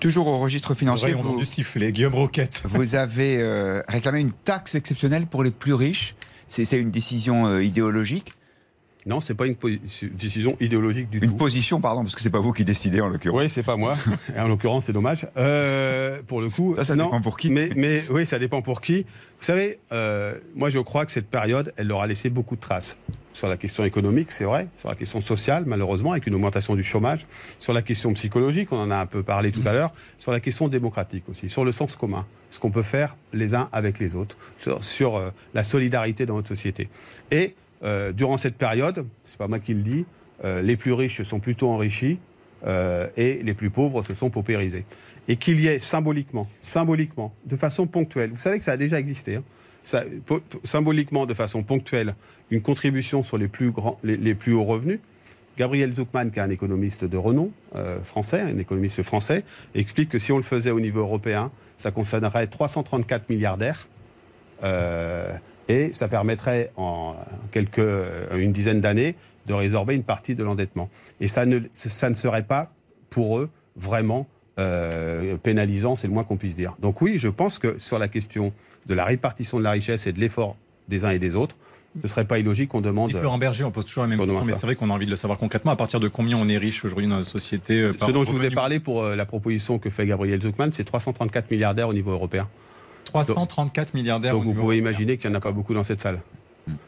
[0.00, 1.12] Toujours au registre financier.
[1.12, 1.42] Vous,
[1.76, 2.62] Guillaume Roquette.
[2.64, 6.14] Vous avez euh, réclamé une taxe exceptionnelle pour les plus riches.
[6.48, 8.32] C'est une décision euh, idéologique
[9.06, 9.56] non, c'est pas une
[10.12, 11.24] décision idéologique du tout.
[11.24, 13.40] Une position, pardon, parce que c'est pas vous qui décidez en l'occurrence.
[13.40, 13.96] Oui, c'est pas moi.
[14.36, 15.26] en l'occurrence, c'est dommage.
[15.38, 17.50] Euh, pour le coup, ça, ça dépend pour qui.
[17.50, 19.06] Mais, mais, oui, ça dépend pour qui.
[19.38, 19.78] Vous savez,
[20.54, 22.98] moi, je crois que cette période, elle leur a laissé beaucoup de traces
[23.38, 26.82] sur la question économique, c'est vrai, sur la question sociale, malheureusement, avec une augmentation du
[26.82, 27.24] chômage,
[27.60, 30.40] sur la question psychologique, on en a un peu parlé tout à l'heure, sur la
[30.40, 34.16] question démocratique aussi, sur le sens commun, ce qu'on peut faire les uns avec les
[34.16, 34.36] autres,
[34.80, 36.88] sur, euh, la solidarité dans notre société.
[37.30, 40.04] Et euh, durant cette période, c'est pas moi qui le dis,
[40.44, 42.18] euh, les plus riches se sont plutôt enrichis
[43.16, 44.84] et les plus pauvres se sont paupérisés.
[45.28, 48.98] Et qu'il y ait symboliquement, symboliquement, de façon ponctuelle, vous savez que ça a déjà
[48.98, 49.44] existé, hein,
[49.84, 52.14] symboliquement, de façon ponctuelle,
[52.50, 55.00] une contribution sur les plus, grands, les, plus hauts revenus.
[55.56, 60.18] Gabriel Zuckman, qui est un économiste de renom euh, français, un économiste français, explique que
[60.18, 63.88] si on le faisait au niveau européen, ça concernerait 334 milliardaires
[64.62, 65.32] euh,
[65.68, 67.16] et ça permettrait en
[67.50, 67.80] quelques,
[68.32, 70.90] une dizaine d'années de résorber une partie de l'endettement.
[71.20, 72.70] Et ça ne, ça ne serait pas
[73.10, 74.26] pour eux vraiment
[74.58, 76.76] euh, pénalisant, c'est le moins qu'on puisse dire.
[76.80, 78.52] Donc oui, je pense que sur la question
[78.88, 80.56] de la répartition de la richesse et de l'effort
[80.88, 81.56] des uns et des autres,
[82.00, 83.12] ce serait pas illogique qu'on demande.
[83.12, 85.10] Laurent Berger, on pose toujours la même question, mais c'est vrai qu'on a envie de
[85.10, 85.72] le savoir concrètement.
[85.72, 88.30] À partir de combien on est riche aujourd'hui dans notre société euh, Ce dont je
[88.30, 91.94] vous ai parlé pour euh, la proposition que fait Gabriel Zuckman, c'est 334 milliardaires au
[91.94, 92.48] niveau européen.
[93.04, 94.34] 334 milliardaires.
[94.34, 96.20] Donc vous pouvez imaginer qu'il n'y en a pas beaucoup dans cette salle.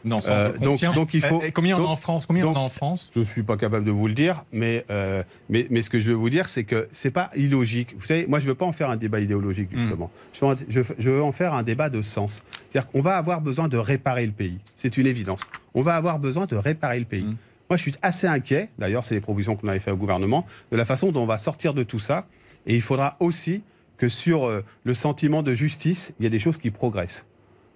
[0.05, 1.41] Non, euh, donc, donc, il faut.
[1.41, 2.25] Et combien on a en France?
[2.25, 3.09] Combien on a en France?
[3.13, 5.99] Je ne suis pas capable de vous le dire, mais, euh, mais, mais ce que
[5.99, 7.95] je veux vous dire, c'est que c'est pas illogique.
[7.97, 9.77] Vous savez, moi, je ne veux pas en faire un débat idéologique, hmm.
[9.77, 10.11] justement.
[10.33, 10.45] Je,
[10.79, 12.43] veux, je, veux, en faire un débat de sens.
[12.69, 14.59] C'est-à-dire qu'on va avoir besoin de réparer le pays.
[14.77, 15.41] C'est une évidence.
[15.73, 17.25] On va avoir besoin de réparer le pays.
[17.25, 17.35] Hmm.
[17.69, 20.77] Moi, je suis assez inquiet, d'ailleurs, c'est les propositions qu'on avait fait au gouvernement, de
[20.77, 22.27] la façon dont on va sortir de tout ça.
[22.65, 23.63] Et il faudra aussi
[23.97, 27.25] que sur euh, le sentiment de justice, il y a des choses qui progressent.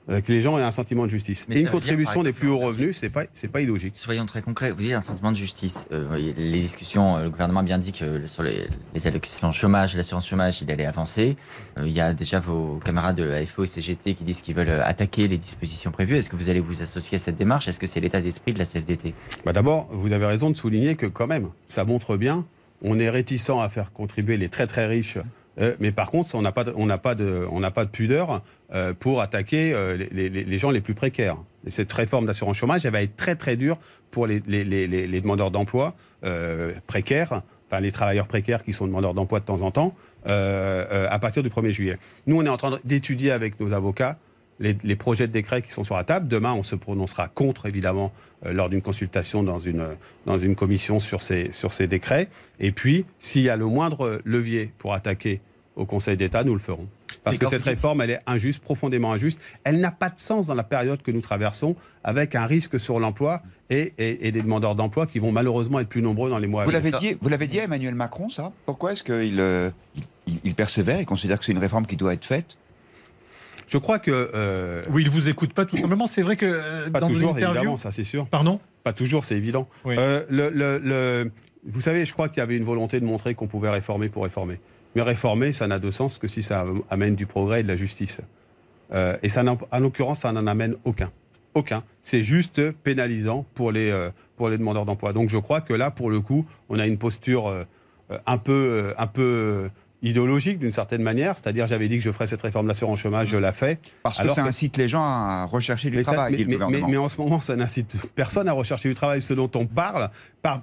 [0.10, 1.48] Euh, que les gens aient un sentiment de justice.
[1.50, 3.94] et une contribution des plus hauts revenus, c'est pas, c'est pas illogique.
[3.96, 4.72] Soyons très concrets.
[4.72, 5.88] Vous dites un sentiment de justice.
[5.92, 9.96] Euh, les discussions, euh, le gouvernement a bien dit que sur les, les allocations chômage,
[9.96, 11.36] l'assurance chômage, il allait avancer.
[11.80, 14.70] il y a déjà vos camarades de la FO et CGT qui disent qu'ils veulent
[14.70, 16.18] attaquer les dispositions prévues.
[16.18, 17.68] Est-ce que vous allez vous associer à cette démarche?
[17.68, 19.14] Est-ce que c'est l'état d'esprit de la CFDT
[19.44, 22.46] bah D'abord, vous avez raison de souligner que quand même, ça montre bien,
[22.84, 25.18] on est réticent à faire contribuer les très très riches
[25.60, 28.42] euh, mais par contre, on n'a pas, pas, de, pas de pudeur
[28.74, 31.38] euh, pour attaquer euh, les, les, les, gens les plus précaires.
[31.66, 33.78] Et cette réforme d'assurance chômage, elle va être très très dure
[34.12, 35.96] pour les, les demandeurs d'emploi
[36.88, 39.94] précaires, enfin les travailleurs précaires qui sont demandeurs d'emploi de temps en temps,
[40.26, 41.98] à partir du 1er juillet.
[42.26, 44.18] Nous, on est en train d'étudier avec nos avocats
[44.60, 46.28] les, projets de décret qui sont sur la table.
[46.28, 48.12] Demain, on se prononcera contre, évidemment,
[48.46, 49.86] euh, lors d'une consultation dans une,
[50.26, 52.30] dans une commission sur ces, sur ces décrets.
[52.60, 55.42] Et puis, s'il y a le moindre levier pour attaquer
[55.76, 56.88] au Conseil d'État, nous le ferons.
[57.24, 59.40] Parce que cette réforme, elle est injuste, profondément injuste.
[59.64, 63.00] Elle n'a pas de sens dans la période que nous traversons, avec un risque sur
[63.00, 63.42] l'emploi
[63.72, 66.66] et, et, des demandeurs d'emploi qui vont malheureusement être plus nombreux dans les mois à
[66.66, 67.18] venir.
[67.20, 68.52] Vous l'avez dit à Emmanuel Macron, ça?
[68.68, 69.72] Pourquoi est-ce qu'il euh,
[70.28, 72.58] il, il persévère Il considère que c'est une réforme qui doit être faite?
[73.68, 74.30] Je crois que.
[74.34, 74.82] Euh...
[74.92, 76.08] Oui, il vous écoute pas tout simplement.
[76.08, 78.28] C'est vrai que euh, pas toujours, évidemment, ça c'est sûr.
[78.28, 79.68] Pardon Pas toujours, c'est évident.
[79.86, 81.32] Euh, le, le,
[81.66, 84.24] Vous savez, je crois qu'il y avait une volonté de montrer qu'on pouvait réformer pour
[84.24, 84.60] réformer.
[84.96, 87.76] Mais réformer, ça n'a de sens que si ça amène du progrès et de la
[87.76, 88.22] justice.
[89.24, 91.12] Et ça, en l'occurrence, ça n'en amène aucun.
[91.54, 91.84] Aucun.
[92.02, 95.12] C'est juste pénalisant pour les, pour les demandeurs d'emploi.
[95.12, 97.66] Donc je crois que là, pour le coup, on a une posture
[98.26, 99.70] un peu, un peu
[100.06, 103.30] idéologique d'une certaine manière, c'est-à-dire j'avais dit que je ferais cette réforme de l'assurance chômage,
[103.30, 103.80] je la fais.
[104.04, 106.46] Parce que ça incite les gens à rechercher du travail.
[106.48, 109.22] Mais, en ce moment, ça n'incite personne à rechercher du travail.
[109.22, 110.10] Ce dont on parle,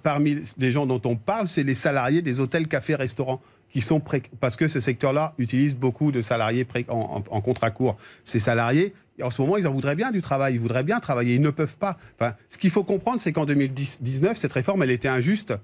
[0.02, 3.40] parmi les gens dont on parle, c'est les salariés des hôtels, cafés, restaurants
[3.72, 4.02] qui sont
[4.38, 7.96] parce que ce secteur-là utilise beaucoup de salariés en, en, contrat court.
[8.24, 11.37] Ces salariés, en ce moment, ils en voudraient bien du travail, ils voudraient bien travailler,
[11.37, 11.96] ils ne peuvent pas.
[12.20, 15.55] Enfin, ce qu'il faut comprendre, c'est qu'en 2019, cette réforme, elle était injuste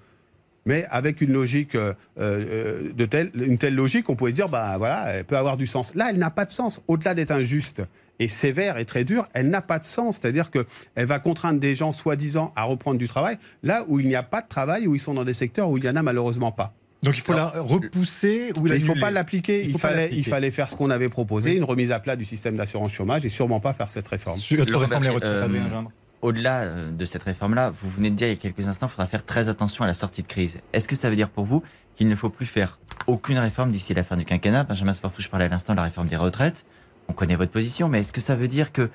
[0.66, 4.49] mais avec une logique euh, euh, de telle, une telle logique, on pourrait se dire,
[4.49, 5.94] bah voilà, elle peut avoir du sens.
[5.94, 6.83] Là, elle n'a pas de sens.
[6.88, 7.83] Au-delà d'être injuste
[8.18, 10.18] et sévère et très dure, elle n'a pas de sens.
[10.21, 10.66] C'est-à-dire qu'elle
[11.07, 14.42] va contraindre des gens, soi-disant, à reprendre du travail, là où il n'y a pas
[14.42, 16.75] de travail, où ils sont dans des secteurs où il n'y en a malheureusement pas.
[17.03, 19.64] Donc il faut la repousser ou Il ne faut pas l'appliquer.
[19.64, 22.57] Il, fallait, il fallait faire ce qu'on avait proposé, une remise à plat du système
[22.57, 24.38] d'assurance chômage et sûrement pas faire cette réforme.
[24.38, 25.49] Sur réforme les retraites,
[26.22, 28.90] au-delà euh, de cette réforme-là, vous venez de dire il y a quelques instants, il
[28.90, 30.61] faudra faire très attention à la sortie de crise.
[30.72, 31.62] Est-ce que ça veut dire pour vous
[31.96, 34.64] qu'il ne faut plus faire aucune réforme d'ici la fin du quinquennat?
[34.64, 36.64] Benjamin Sportouche parlait à l'instant de la réforme des retraites.
[37.09, 38.90] On connaît votre position, mais est-ce que ça veut dire que,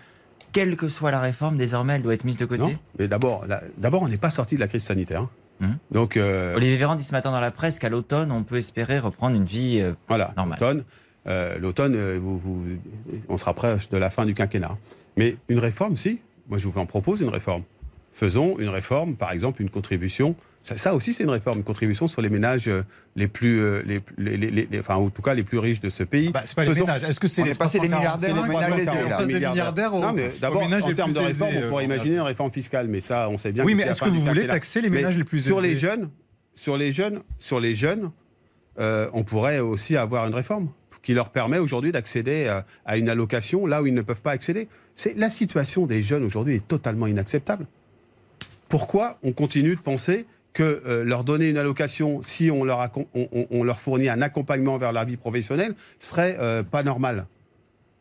[0.51, 2.61] quelle que soit la réforme, désormais, elle doit être mise de côté?
[2.61, 3.45] Non, mais d'abord,
[3.77, 5.21] d'abord on n'est pas sorti de la crise sanitaire.
[5.21, 5.29] Hein.
[5.61, 5.77] Hum.
[5.91, 8.99] Donc, euh, Olivier Véran dit ce matin dans la presse qu'à l'automne, on peut espérer
[8.99, 10.59] reprendre une vie euh, voilà, normale.
[10.59, 10.83] L'automne,
[11.61, 12.63] l'automne vous,
[13.29, 14.77] on sera près de la fin du quinquennat.
[15.15, 17.63] Mais une réforme, si, moi, je vous en propose une réforme.
[18.11, 20.35] Faisons une réforme, par exemple, une contribution.
[20.61, 22.83] Ça, aussi, c'est une réforme, une contribution sur les ménages euh,
[23.17, 23.81] les plus, euh,
[24.17, 26.27] les, les, enfin, en tout cas, les plus riches de ce pays.
[26.29, 27.03] Ah bah, c'est pas les ménages.
[27.03, 28.33] Est-ce que c'est les, passé les milliardaires,
[29.19, 32.87] les milliardaires Non, mais d'abord, en termes de réforme, on pourrait imaginer une réforme fiscale,
[32.87, 33.65] mais ça, on sait bien.
[33.65, 36.09] Oui, mais est-ce que vous voulez taxer les ménages les plus sur les jeunes,
[36.55, 38.11] sur les jeunes, sur les jeunes,
[38.79, 40.69] euh, on pourrait aussi avoir une réforme
[41.03, 44.31] qui leur permet aujourd'hui d'accéder euh, à une allocation là où ils ne peuvent pas
[44.31, 44.67] accéder.
[44.95, 47.67] C'est la situation des jeunes aujourd'hui est totalement inacceptable.
[48.69, 53.63] Pourquoi on continue de penser que euh, leur donner une allocation si on leur, on,
[53.63, 57.27] leur, fournit un accompagnement vers la vie professionnelle serait euh, pas normal?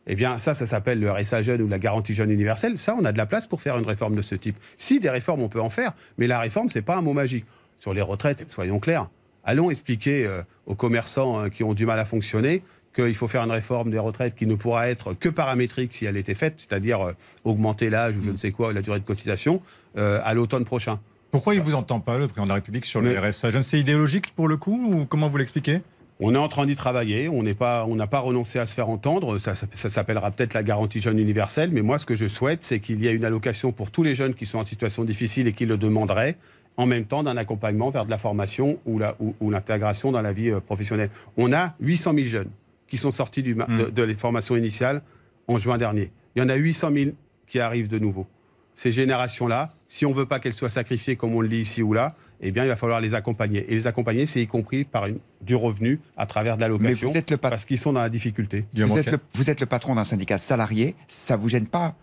[0.07, 2.77] Eh bien, ça, ça s'appelle le RSA jeune ou la garantie jeune universelle.
[2.77, 4.57] Ça, on a de la place pour faire une réforme de ce type.
[4.77, 7.45] Si des réformes, on peut en faire, mais la réforme, c'est pas un mot magique.
[7.77, 9.09] Sur les retraites, soyons clairs.
[9.45, 10.29] Allons expliquer
[10.65, 12.63] aux commerçants qui ont du mal à fonctionner
[12.93, 16.17] qu'il faut faire une réforme des retraites qui ne pourra être que paramétrique si elle
[16.17, 19.61] était faite, c'est-à-dire euh, augmenter l'âge ou je ne sais quoi, la durée de cotisation,
[19.97, 20.99] euh, à l'automne prochain.
[21.31, 23.63] Pourquoi il ne vous entend pas, le président de la République, sur le RSA?
[23.63, 25.79] C'est idéologique pour le coup ou comment vous l'expliquez?
[26.19, 29.39] On est en train d'y travailler, on pas, n'a pas renoncé à se faire entendre.
[29.39, 32.63] Ça, ça- ça s'appellera peut-être la garantie jeune universelle, mais moi, ce que je souhaite,
[32.63, 35.47] c'est qu'il y ait une allocation pour tous les jeunes qui sont en situation difficile
[35.47, 36.35] et qui le demanderaient,
[36.77, 40.21] en même temps d'un accompagnement vers de la formation ou, la- ou- ou l'intégration dans
[40.21, 41.09] la vie euh, professionnelle.
[41.35, 42.49] On a 800 000 jeunes
[42.93, 45.01] qui sont sortis du ma- de, de les formations initiales
[45.47, 46.11] en juin dernier.
[46.35, 47.11] Il y en a 800 000
[47.47, 48.27] qui arrivent de nouveau.
[48.75, 51.81] Ces générations-là, si on ne veut pas qu'elles soient sacrifiées comme on le lit ici
[51.81, 53.65] ou là, eh bien, il va falloir les accompagner.
[53.67, 57.17] Et les accompagner, c'est y compris par une- du revenu à travers de l'allocation, vous
[57.17, 58.65] êtes le pat- parce qu'ils sont dans la difficulté.
[58.75, 61.95] Vous êtes, le, vous êtes le patron d'un syndicat de salariés, ça vous gêne pas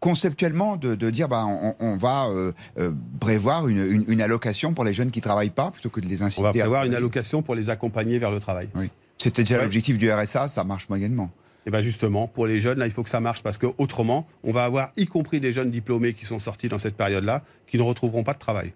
[0.00, 4.72] conceptuellement de, de dire bah, on, on va euh, euh, prévoir une, une- une allocation
[4.72, 6.68] pour les jeunes qui travaillent pas plutôt que de les inciter On va à prévoir
[6.84, 6.96] une travailler?
[6.96, 8.68] allocation pour les accompagner vers le travail.
[8.74, 8.90] Oui.
[9.18, 9.62] C'était déjà Ouais.
[9.62, 11.30] l'objectif du RSA, ça marche moyennement.
[11.66, 14.52] Et bien justement, pour les jeunes, là, il faut que ça marche parce qu'autrement, on
[14.52, 17.82] va avoir, y compris des jeunes diplômés qui sont sortis dans cette période-là, qui ne
[17.82, 18.72] retrouveront pas de travail.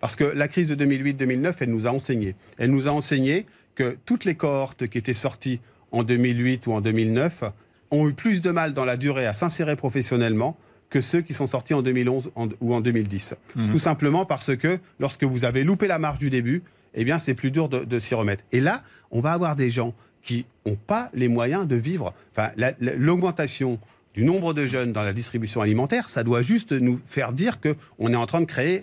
[0.00, 2.34] Parce que la crise de 2008-2009, elle nous a enseigné.
[2.56, 5.60] Elle nous a enseigné que toutes les cohortes qui étaient sorties
[5.92, 7.44] en 2008 ou en 2009
[7.90, 10.56] ont eu plus de mal dans la durée à s'insérer professionnellement
[10.88, 13.34] que ceux qui sont sortis en 2011 en- ou en 2010.
[13.70, 16.62] Tout simplement parce que lorsque vous avez loupé la marche du début,
[16.94, 18.44] eh bien, c'est plus dur de, de s'y remettre.
[18.52, 22.12] Et là, on va avoir des gens qui n'ont pas les moyens de vivre.
[22.32, 23.78] Enfin, la- la- l'augmentation
[24.14, 28.12] du nombre de jeunes dans la distribution alimentaire, ça doit juste nous faire dire qu'on
[28.12, 28.82] est en train de créer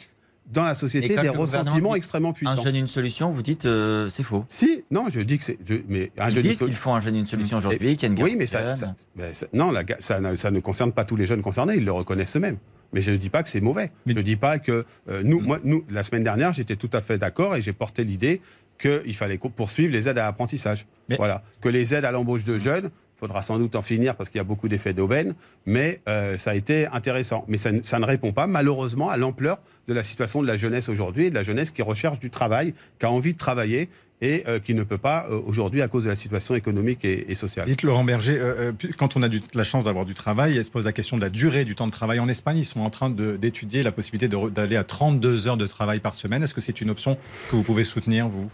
[0.53, 2.63] dans la société des ressentiments extrêmement Un puissants.
[2.63, 4.45] jeune, une solution, vous dites euh, c'est faux.
[4.47, 5.57] Si, non, je dis que c'est.
[5.89, 8.07] Mais un Ils jeune disent qu'il faut un jeune, une solution aujourd'hui, qu'il y a
[8.07, 8.75] une Oui, garantie mais ça, jeune.
[8.75, 11.91] ça- ben, ça- non, la ça ne concerne pas tous les jeunes concernés, ils le
[11.91, 12.57] reconnaissent eux-mêmes.
[12.93, 13.91] Mais je ne dis pas que c'est mauvais.
[14.05, 16.89] Mais- Je ne dis pas que euh, nous, moi, nous, la semaine dernière, j'étais tout
[16.93, 18.41] à fait d'accord et j'ai porté l'idée
[18.79, 20.85] qu'il fallait poursuivre les aides à l'apprentissage.
[21.09, 22.89] Mais- Voilà, que les aides à l'embauche de jeunes.
[23.15, 25.33] Il faudra sans doute en finir parce qu'il y a beaucoup d'effets d'aubaine,
[25.65, 27.45] mais euh, ça a été intéressant.
[27.47, 30.55] Mais ça, ne- ça ne répond pas, malheureusement, à l'ampleur de la situation de la
[30.55, 33.89] jeunesse aujourd'hui et de la jeunesse qui recherche du travail, qui a envie de travailler
[34.21, 37.29] et euh, qui ne peut pas euh, aujourd'hui à cause de la situation économique et,
[37.31, 37.67] et sociale.
[37.67, 40.71] Dites Laurent Berger, euh, quand on a du- la chance d'avoir du travail, elle se
[40.71, 42.19] pose la question de la durée du temps de travail.
[42.19, 45.99] En Espagne, ils sont en train d'étudier la possibilité d'aller à 32 heures de travail
[45.99, 46.41] par semaine.
[46.41, 47.15] Est-ce que c'est une option
[47.51, 48.49] que vous pouvez soutenir, vous,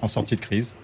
[0.00, 0.74] en sortie de crise?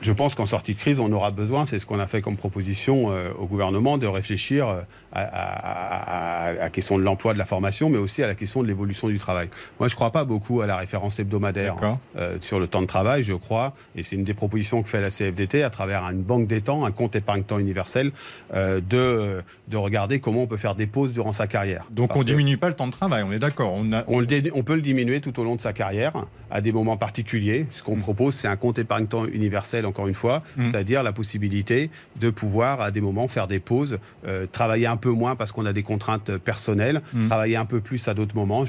[0.00, 2.36] Je pense qu'en sortie de crise, on aura besoin, c'est ce qu'on a fait comme
[2.36, 4.84] proposition au gouvernement, de réfléchir
[5.18, 9.08] à, la question de l'emploi, de la formation, mais aussi à la question de l'évolution
[9.08, 9.48] du travail.
[9.78, 11.98] Moi, je ne crois pas beaucoup à la référence hebdomadaire D'accord.
[12.16, 15.00] euh, sur le temps de travail, je crois, et c'est une des propositions que fait
[15.00, 18.12] la CFDT à travers une banque des temps, un compte épargne-temps universel,
[18.54, 21.84] euh, de, de regarder comment on peut faire des pauses durant sa carrière.
[21.90, 23.72] Donc Parce on que- diminue pas le temps de travail, on est d'accord.
[23.74, 24.04] On a...
[24.08, 26.12] on, le dé- on peut le diminuer tout au long de sa carrière
[26.50, 27.66] à des moments particuliers.
[27.68, 30.70] Ce qu'on propose, c'est un compte épargne-temps universel, encore une fois, Mm.
[30.70, 35.07] c'est-à-dire la possibilité de pouvoir, à des moments, faire des pauses, euh, travailler un peu
[35.14, 37.26] moins parce qu'on a des contraintes personnelles, Mm.
[37.28, 38.64] travailler un peu plus à d'autres moments.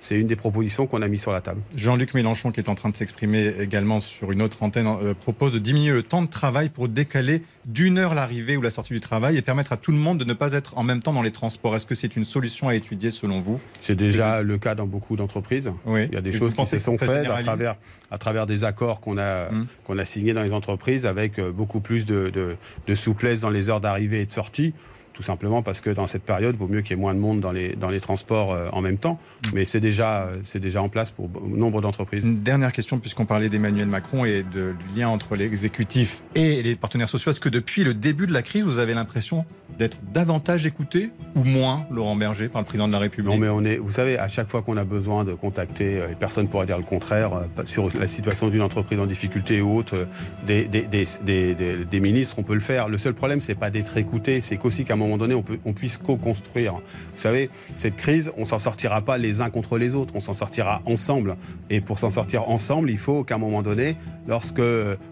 [0.00, 1.60] C'est une des propositions qu'on a mis sur la table.
[1.76, 5.52] Jean-Luc Mélenchon, qui est en train de s'exprimer également sur une autre antenne, euh, propose
[5.52, 9.00] de diminuer le temps de travail pour décaler d'une heure l'arrivée ou la sortie du
[9.00, 11.22] travail et permettre à tout le monde de ne pas être en même temps dans
[11.22, 11.74] les transports.
[11.74, 13.60] Est-ce que c'est une solution à étudier selon vous?
[13.80, 15.70] C'est déjà le cas dans beaucoup d'entreprises.
[15.84, 16.04] Oui.
[16.08, 17.74] Il y a des Et choses qui se sont faites à travers,
[18.10, 19.66] à travers des accords qu'on a, Mm.
[19.84, 23.50] qu'on a signés dans les entreprises avec euh, beaucoup plus de, de- de souplesse dans
[23.50, 24.72] les heures d'arrivée et de sortie.
[25.16, 27.18] Tout simplement parce que dans cette période, il vaut mieux qu'il y ait moins de
[27.18, 29.18] monde dans les, dans les transports euh, en même temps.
[29.46, 29.48] Mm.
[29.54, 32.24] Mais c'est déjà, euh, c'est déjà en place pour nombre d'entreprises.
[32.24, 36.76] Une dernière question, puisqu'on parlait d'Emmanuel Macron et de- du lien entre l'exécutif et les
[36.76, 37.30] partenaires sociaux.
[37.30, 39.46] Est-ce que depuis le début de la crise, vous avez l'impression
[39.78, 43.48] d'être davantage écouté ou moins, Laurent Berger, par le président de la République Non, mais
[43.48, 46.44] on est, vous savez, à chaque fois qu'on a besoin de contacter, euh, et personne
[46.44, 49.94] ne pourrait dire le contraire, euh, sur la situation d'une entreprise en difficulté ou autre,
[49.96, 50.04] euh,
[50.46, 52.88] des, des, des, des- ministres, on peut le faire.
[52.88, 55.58] Le seul problème, c'est pas d'être écouté, c'est qu'aussi qu'à un moment donné, on, peut,
[55.66, 56.74] on puisse co-construire.
[56.74, 56.80] Vous
[57.20, 60.80] savez, cette crise, on s'en sortira pas les uns contre les autres, on s'en sortira
[60.86, 61.36] ensemble.
[61.68, 64.62] Et pour s'en sortir ensemble, il faut qu'à un moment donné, lorsque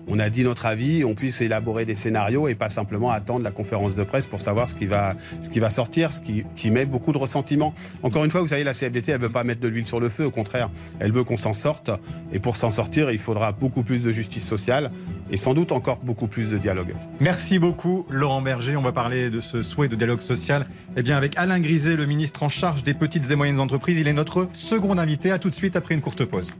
[0.09, 3.50] on a dit notre avis, on puisse élaborer des scénarios et pas simplement attendre la
[3.50, 6.71] conférence de presse pour savoir ce qui va, ce qui va sortir, ce qui, qui
[6.71, 7.75] met beaucoup de ressentiment.
[8.03, 10.09] Encore une fois, vous savez, la CFDT, elle veut pas mettre de l'huile sur le
[10.09, 11.90] feu, au contraire, elle veut qu'on s'en sorte.
[12.33, 14.90] Et pour s'en sortir, il faudra beaucoup plus de justice sociale
[15.31, 16.95] et sans doute encore beaucoup plus de dialogue.
[17.21, 18.77] Merci beaucoup, Laurent Berger.
[18.77, 22.07] On va parler de ce souhait de dialogue social eh bien, avec Alain Griset, le
[22.07, 23.99] ministre en charge des petites et moyennes entreprises.
[23.99, 25.31] Il est notre second invité.
[25.31, 26.53] À tout de suite après une courte pause.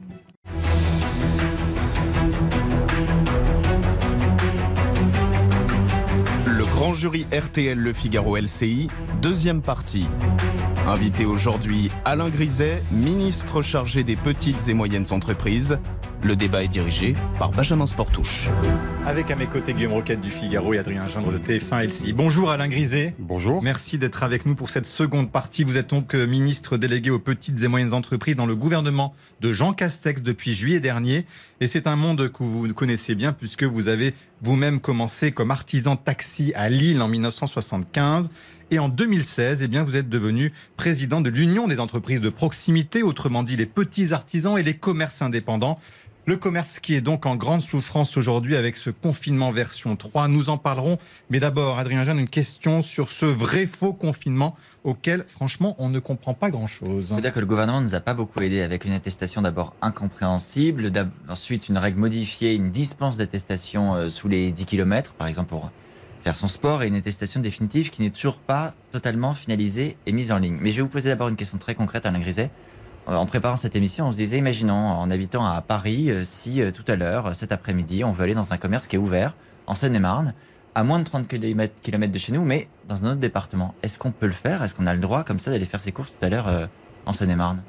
[6.94, 8.88] Jury RTL Le Figaro LCI,
[9.20, 10.07] deuxième partie.
[10.87, 15.78] Invité aujourd'hui Alain Griset, ministre chargé des petites et moyennes entreprises.
[16.24, 18.48] Le débat est dirigé par Benjamin Sportouche.
[19.04, 22.14] Avec à mes côtés Guillaume Roquette du Figaro et Adrien Gindre de TF1 LCI.
[22.14, 23.14] Bonjour Alain Griset.
[23.18, 23.62] Bonjour.
[23.62, 25.64] Merci d'être avec nous pour cette seconde partie.
[25.64, 29.52] Vous êtes donc euh, ministre délégué aux petites et moyennes entreprises dans le gouvernement de
[29.52, 31.26] Jean Castex depuis juillet dernier.
[31.60, 35.96] Et c'est un monde que vous connaissez bien puisque vous avez vous-même commencé comme artisan
[35.96, 38.30] taxi à Lille en 1975.
[38.70, 43.02] Et en 2016, eh bien, vous êtes devenu président de l'Union des entreprises de proximité,
[43.02, 45.78] autrement dit les petits artisans et les commerces indépendants.
[46.26, 50.28] Le commerce qui est donc en grande souffrance aujourd'hui avec ce confinement version 3.
[50.28, 50.96] Nous en parlerons.
[51.28, 55.98] Mais d'abord, Adrien Jeanne, une question sur ce vrai faux confinement auquel, franchement, on ne
[55.98, 57.08] comprend pas grand-chose.
[57.10, 59.42] Je veux dire que le gouvernement ne nous a pas beaucoup aidé avec une attestation
[59.42, 60.90] d'abord incompréhensible,
[61.28, 65.70] ensuite une règle modifiée, une dispense d'attestation euh, sous les 10 km, par exemple pour
[66.22, 70.32] faire son sport, et une attestation définitive qui n'est toujours pas totalement finalisée et mise
[70.32, 70.56] en ligne.
[70.58, 72.48] Mais je vais vous poser d'abord une question très concrète, Alain Griset.
[73.08, 76.62] Euh, en préparant cette émission, on se disait, imaginons, en habitant à Paris, euh, si
[76.62, 79.34] euh, tout à l'heure, cet après-midi, on veut aller dans un commerce qui est ouvert,
[79.66, 80.34] en Seine-et-Marne,
[80.74, 83.74] à moins de 30 km de chez nous, mais dans un autre département.
[83.82, 84.62] Est-ce qu'on peut le faire?
[84.62, 86.68] Est-ce qu'on a le droit, comme ça, d'aller faire ses courses tout à l'heure
[87.06, 87.62] en Seine-et-Marne?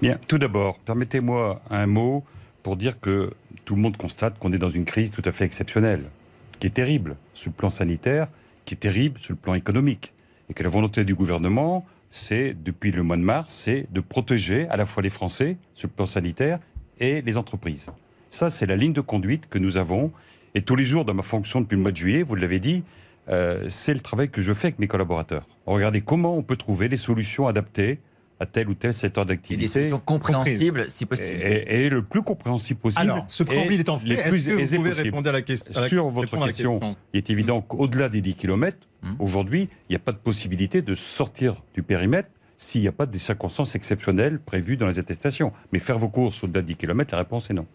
[0.00, 2.24] Bien, tout d'abord, permettez-moi un mot
[2.62, 3.34] pour dire que
[3.66, 6.04] tout le monde constate qu'on est dans une crise tout à fait exceptionnelle,
[6.58, 8.28] qui est terrible sur le plan sanitaire,
[8.64, 10.14] qui est terrible sur le plan économique,
[10.48, 14.68] et que la volonté du gouvernement, c'est, depuis le mois de mars, c'est de protéger
[14.68, 16.58] à la fois les Français sur le plan sanitaire
[16.98, 17.86] et les entreprises.
[18.28, 20.12] Ça, c'est la ligne de conduite que nous avons.
[20.54, 22.84] Et tous les jours, dans ma fonction depuis le mois de juillet, vous l'avez dit,
[23.28, 25.46] euh, c'est le travail que je fais avec mes collaborateurs.
[25.66, 27.98] Regardez comment on peut trouver les solutions adaptées
[28.40, 29.62] à tel ou tel secteur d'activité.
[29.62, 31.38] Des solutions compréhensibles, si possible.
[31.42, 33.02] Et, le plus compréhensible possible.
[33.02, 36.08] Alors, ce préambule est en fait, est-ce que vous pouvez répondre à la, question Sur
[36.08, 39.16] votre question, il est évident qu'au-delà des 10 km, Hum.
[39.18, 43.06] Aujourd'hui, il n'y a pas de possibilité de sortir du périmètre s'il n'y a pas
[43.06, 45.52] des circonstances exceptionnelles prévues dans les attestations.
[45.72, 47.66] Mais faire vos courses au-delà de 10 km, la réponse est non.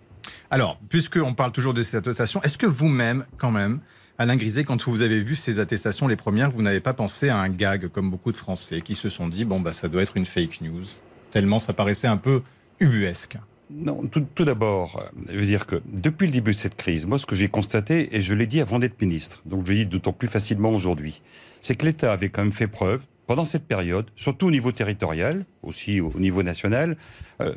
[0.51, 3.79] Alors, puisqu'on parle toujours de ces attestations, est-ce que vous-même, quand même,
[4.17, 7.37] Alain Griset, quand vous avez vu ces attestations, les premières, vous n'avez pas pensé à
[7.37, 10.15] un gag, comme beaucoup de Français, qui se sont dit, bon, bah, ça doit être
[10.15, 10.85] une fake news,
[11.31, 12.41] tellement ça paraissait un peu
[12.79, 13.37] ubuesque
[13.71, 17.17] non, tout, d'abord, euh, je veux dire que depuis le début de cette crise, moi,
[17.17, 19.85] ce que j'ai constaté, et je l'ai dit avant d'être ministre, donc je le dis
[19.87, 21.21] d'autant plus facilement aujourd'hui,
[21.61, 25.45] c'est que l'État avait quand même fait preuve, pendant cette période, surtout au niveau territorial,
[25.63, 26.95] aussi au niveau national,
[27.41, 27.55] euh,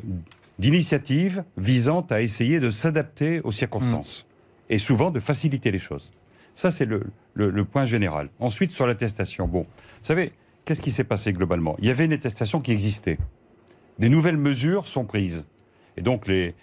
[0.57, 4.25] d'initiatives visant à essayer de s'adapter aux circonstances.
[4.25, 4.73] Mm.
[4.73, 6.11] Et souvent de faciliter les choses.
[6.59, 7.03] Ça, c'est le,
[7.35, 8.27] le, point général.
[8.37, 9.47] Ensuite, sur l'attestation.
[9.47, 9.67] Bon, vous
[10.01, 10.33] savez,
[10.65, 11.77] qu'est-ce qui s'est passé globalement?
[11.79, 13.17] Il y avait une attestation qui existait.
[13.97, 15.45] Des nouvelles mesures sont prises.
[15.95, 16.55] Et donc les,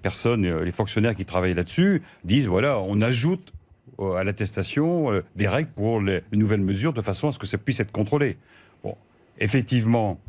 [0.00, 3.52] personnes, euh, les fonctionnaires qui travaillent là-dessus disent voilà, on ajoute
[3.98, 7.46] euh, à l'attestation euh, des règles pour les, nouvelles mesures de façon à ce que
[7.48, 8.38] ça puisse être contrôlé.
[8.84, 8.96] Bon,
[9.38, 10.20] effectivement,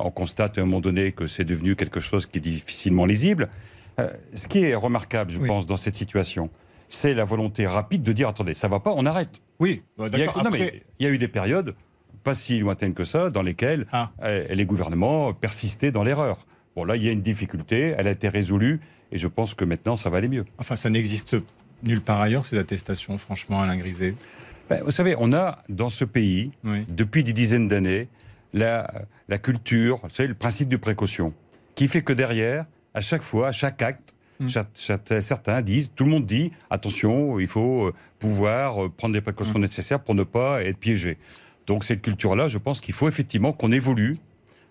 [0.00, 3.48] on constate à un moment donné que c'est devenu quelque chose qui est difficilement lisible.
[4.34, 6.50] ce qui est remarquable, je pense, dans cette situation,
[6.88, 9.40] c'est la volonté rapide de dire attendez, ça va pas, on arrête.
[9.58, 10.42] Oui, bah, d'accord.
[10.52, 11.74] Il, il y a eu des périodes
[12.26, 14.10] pas si lointaines que ça dans lesquelles ah.
[14.50, 16.44] les gouvernements persistaient dans l'erreur.
[16.74, 18.80] Bon, là, il y a une difficulté, elle a été résolue,
[19.12, 20.44] et je pense que maintenant, ça va aller mieux.
[20.58, 21.36] Enfin, ça n'existe
[21.84, 24.16] nulle part ailleurs, ces attestations, franchement, Alain Griset
[24.68, 26.50] ben, Vous savez, on a dans ce pays,
[26.92, 28.08] depuis des dizaines d'années,
[28.52, 28.90] la,
[29.28, 31.32] la culture, c'est le principe de précaution,
[31.76, 34.48] qui fait que derrière, à chaque fois, à chaque acte, hmm.
[35.20, 39.58] certains disent, tout le monde dit, attention, il faut euh, pouvoir euh, prendre les précautions
[39.58, 39.62] hmm.
[39.62, 41.18] nécessaires pour ne pas être piégé.
[41.66, 44.18] Donc cette culture-là, je pense qu'il faut effectivement qu'on évolue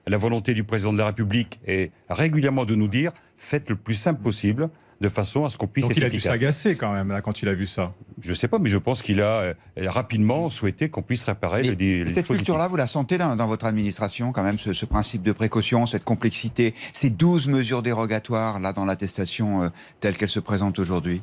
[0.08, 3.96] la volonté du président de la République est régulièrement de nous dire faites le plus
[3.96, 4.70] simple possible
[5.02, 7.22] de façon à ce qu'on puisse Donc être il a dû s'agacer quand même là
[7.22, 7.94] quand il a vu ça.
[8.22, 11.64] Je ne sais pas, mais je pense qu'il a euh, rapidement souhaité qu'on puisse réparer
[11.64, 15.32] les, les, Cette culture-là, vous la sentez dans, votre administration quand même, ce, principe de
[15.32, 20.80] précaution, cette complexité, ces 12 mesures dérogatoires là dans l'attestation euh, telle qu'elle se présente
[20.80, 21.22] aujourd'hui?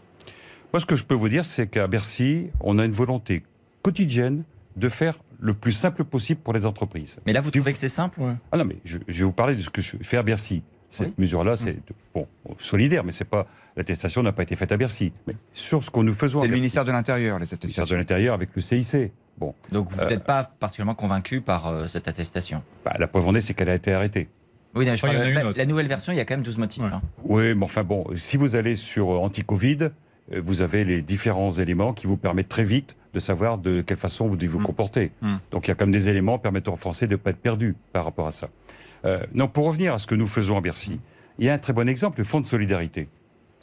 [0.72, 3.42] Moi, ce que je peux vous dire, c'est qu'à Bercy, on a une volonté
[3.82, 4.44] quotidienne
[4.76, 7.18] de faire le plus simple possible pour les entreprises.
[7.26, 8.20] Mais là, vous trouvez que c'est simple?
[8.52, 10.62] Ah non, mais je, vais vous parler de ce que je fais à Bercy.
[10.92, 11.76] Cette mesure-là, c'est
[12.14, 12.26] bon,
[12.58, 15.12] solidaire, mais c'est pas l'attestation n'a pas été faite à Bercy.
[15.26, 17.62] Mais sur ce que nous faisons, c'est le ministère de l'Intérieur, les attestations.
[17.62, 19.12] Le ministère de l'Intérieur avec le CIC.
[19.38, 19.54] Bon.
[19.70, 22.62] Donc vous n'êtes euh, pas particulièrement convaincu par euh, cette attestation?
[22.84, 24.28] Bah, La preuve en est, c'est qu'elle a été arrêtée.
[24.74, 26.82] Oui, je la, nouvelle version, il y a quand même 12 motifs.
[26.82, 27.02] Hein.
[27.24, 29.90] Oui, mais enfin bon, si vous allez sur euh, anti-Covid,
[30.30, 34.28] vous avez les différents éléments qui vous permettent très vite de savoir de quelle façon
[34.28, 34.64] vous devez vous mm.
[34.64, 35.12] comporter.
[35.20, 35.34] Mm.
[35.50, 37.74] Donc il y a comme des éléments permettant aux Français de ne pas être perdus
[37.92, 38.48] par rapport à ça.
[39.04, 41.00] Euh, non, pour revenir à ce que nous faisons à Bercy,
[41.38, 43.08] il y a un très bon exemple, le Fonds de solidarité,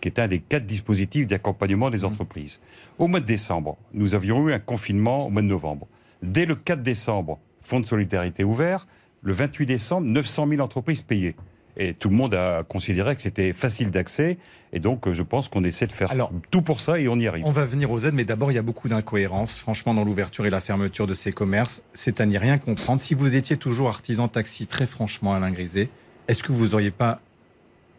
[0.01, 2.05] qui est un des quatre dispositifs d'accompagnement des mm.
[2.05, 2.61] entreprises.
[2.97, 5.87] Au mois de décembre, nous avions eu un confinement au mois de novembre.
[6.21, 8.87] Dès le 4 décembre, Fonds de solidarité ouvert.
[9.21, 11.35] Le 28 décembre, 900 000 entreprises payées.
[11.79, 14.37] Et tout le monde a considéré que c'était facile d'accès.
[14.73, 17.17] Et donc, euh, je pense qu'on essaie de faire Alors, tout pour ça et on
[17.17, 17.45] y arrive.
[17.45, 20.45] On va venir aux aides, mais d'abord, il y a beaucoup d'incohérences, franchement, dans l'ouverture
[20.45, 21.81] et la fermeture de ces commerces.
[21.93, 22.99] C'est à n'y rien comprendre.
[22.99, 25.89] Si vous étiez toujours artisan taxi, très franchement, Alain Grisé,
[26.27, 27.21] est-ce que vous auriez pas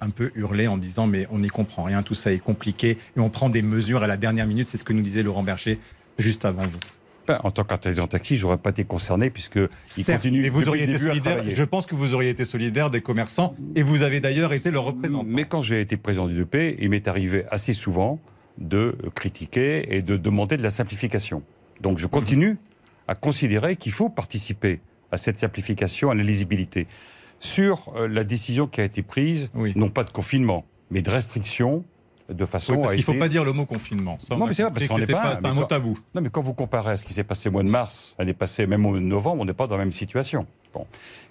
[0.03, 3.21] un peu hurlé en disant mais on n'y comprend rien, tout ça est compliqué et
[3.21, 5.79] on prend des mesures à la dernière minute, c'est ce que nous disait Laurent Berger
[6.19, 6.79] juste avant vous.
[7.27, 9.59] Ben, en tant qu'artisan taxi, j'aurais pas été concerné puisque
[9.97, 10.43] il continue.
[10.43, 11.45] mais vous auriez été solidaire.
[11.49, 14.85] Je pense que vous auriez été solidaire des commerçants et vous avez d'ailleurs été leur
[14.85, 15.25] représentant.
[15.27, 18.19] Mais quand j'ai été président du DP, il m'est arrivé assez souvent
[18.59, 21.43] de critiquer et de demander de la simplification.
[21.81, 22.59] Donc je continue
[23.09, 24.81] à considérer qu'il faut participer
[25.13, 26.87] à cette simplification, à la lisibilité.
[27.41, 29.73] Sur euh, la décision qui a été prise, Oui.
[29.77, 31.85] non pas de confinement, mais de restriction,
[32.31, 34.19] de façon Oui, parce à qu'il ne faut pas dire le mot confinement.
[34.19, 35.99] Ça, Non, mais c'est vrai, parce qu'on n'est pas- C'est un mot tabou.
[36.15, 38.33] Non, mais quand vous comparez à ce qui s'est passé au mois de mars, l'année
[38.35, 40.47] passée, même au mois de novembre, on n'est pas dans la même situation.
[40.73, 40.87] Bon.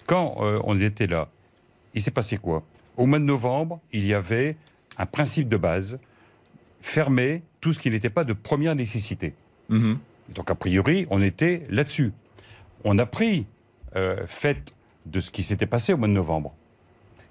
[0.06, 1.28] Quand euh, on était là,
[1.94, 2.62] il s'est passé quoi?
[2.96, 4.56] Au mois de novembre, il y avait
[4.98, 5.98] un principe de base,
[6.80, 9.34] fermer tout ce qui n'était pas de première nécessité.
[9.68, 9.98] Mhm.
[10.34, 12.12] Donc, a priori, on était là-dessus.
[12.84, 13.46] On a pris
[13.96, 14.72] euh, fait
[15.06, 16.54] de ce qui s'était passé au mois de novembre.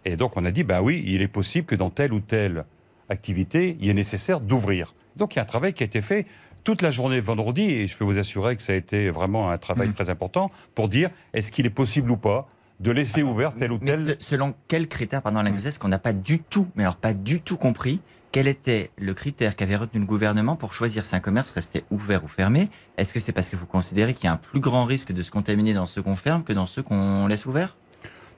[0.05, 2.65] Et donc, on a dit, ben oui, il est possible que dans telle ou telle
[3.09, 4.93] activité, il est nécessaire d'ouvrir.
[5.15, 6.25] Donc, il y a un travail qui a été fait
[6.63, 9.57] toute la journée vendredi, et je peux vous assurer que ça a été vraiment un
[9.57, 9.93] travail Mm.
[9.93, 12.47] très important pour dire, est-ce qu'il est possible ou pas
[12.79, 13.99] de laisser ouvert tel ou Mais tel...
[13.99, 16.95] se- selon quels critères, pardon, Alain Grisset, ce qu'on n'a pas du tout, mais alors
[16.95, 18.01] pas du tout compris,
[18.31, 22.23] quel était le critère qu'avait retenu le gouvernement pour choisir si un commerce restait ouvert
[22.23, 22.69] ou fermé?
[22.97, 25.21] Est-ce que c'est parce que vous considérez qu'il y a un plus grand risque de
[25.23, 27.75] se contaminer dans ceux qu'on ferme que dans ceux qu'on laisse ouverts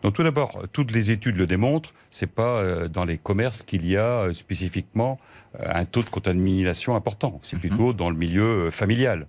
[0.04, 3.86] Donc tout d'abord, toutes les études le démontrent, c'est pas euh, dans les commerces qu'il
[3.88, 5.20] y a euh, spécifiquement
[5.60, 7.40] euh, un taux de contamination important.
[7.44, 7.60] C'est Mhm.
[7.62, 9.28] plutôt dans le milieu familial.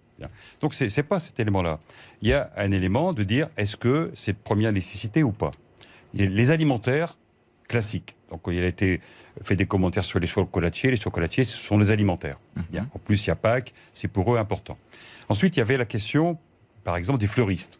[0.60, 1.80] Donc c'est c'est pas cet élément-là.
[2.22, 5.50] Il y a un élément de dire est-ce que c'est de première nécessité ou pas?
[6.14, 7.18] Les alimentaires
[7.68, 8.14] classiques.
[8.30, 9.00] Donc il a été
[9.42, 10.90] fait des commentaires sur les chocolatiers.
[10.92, 12.38] Les chocolatiers, ce sont les alimentaires.
[12.70, 12.86] Bien.
[12.94, 14.78] En plus, il y a Pâques, c'est pour eux important.
[15.28, 16.38] Ensuite, il y avait la question,
[16.84, 17.78] par exemple, des fleuristes.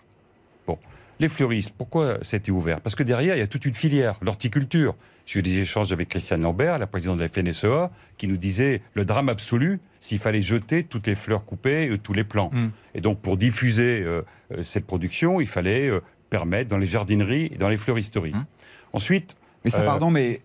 [1.21, 2.81] Les fleuristes, pourquoi c'était ouvert?
[2.81, 4.97] Parce que derrière, il y a toute une filière, l'horticulture.
[5.25, 8.83] J'ai eu des échanges avec Christiane Lambert, la présidente de la FNSEA, qui nous disait
[8.95, 12.51] le drame absolu s'il fallait jeter toutes les fleurs coupées, euh, tous les plants.
[12.53, 12.69] Mm.
[12.97, 17.51] Et donc, pour diffuser euh, euh, cette production, il fallait euh, permettre dans les jardineries
[17.53, 18.33] et dans les fleuristeries.
[18.33, 18.45] Mm.
[18.95, 20.41] Ensuite, Mais ça, Euh, pardon, mais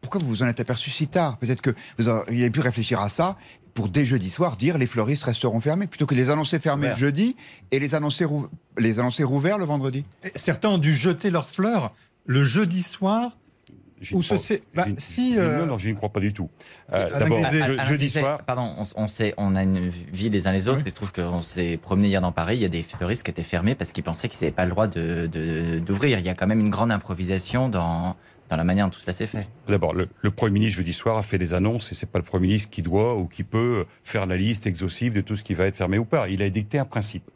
[0.00, 3.08] pourquoi vous vous en êtes aperçu si tard Peut-être que vous auriez pu réfléchir à
[3.08, 3.36] ça
[3.74, 6.96] pour dès jeudi soir dire les fleuristes resteront fermés plutôt que les annoncer fermés le
[6.96, 7.36] jeudi
[7.70, 8.48] et les annoncer, rou-
[8.78, 10.04] les annoncer rouverts le vendredi.
[10.24, 11.92] Et Certains ont dû jeter leurs fleurs
[12.26, 13.36] le jeudi soir.
[14.00, 16.32] j'y Ou crois- ceci- bah, si, j'y- euh, Non, non, je n'y crois pas du
[16.32, 16.48] tout.
[16.92, 20.52] Euh, D'abord, je- jeudi soir, Pardon, on, on sait, on a une vie les uns
[20.52, 20.78] les autres.
[20.78, 20.84] Oui.
[20.86, 22.56] Il se trouve qu'on s'est promené hier dans Paris.
[22.56, 24.70] Il y a des fleuristes qui étaient fermés parce qu'ils pensaient qu'ils n'avaient pas le
[24.70, 26.18] droit de- de- d'ouvrir.
[26.18, 28.16] Il y a quand même une grande improvisation dans,
[28.50, 29.48] dans la manière dont tout cela s'est fait.
[29.68, 32.48] D'abord, le, Premier ministre jeudi soir a fait des annonces et c'est pas le Premier
[32.48, 35.66] ministre qui doit ou qui peut faire la liste exhaustive de tout ce qui va
[35.66, 36.28] être fermé ou pas.
[36.28, 37.30] Il a dicté un principe.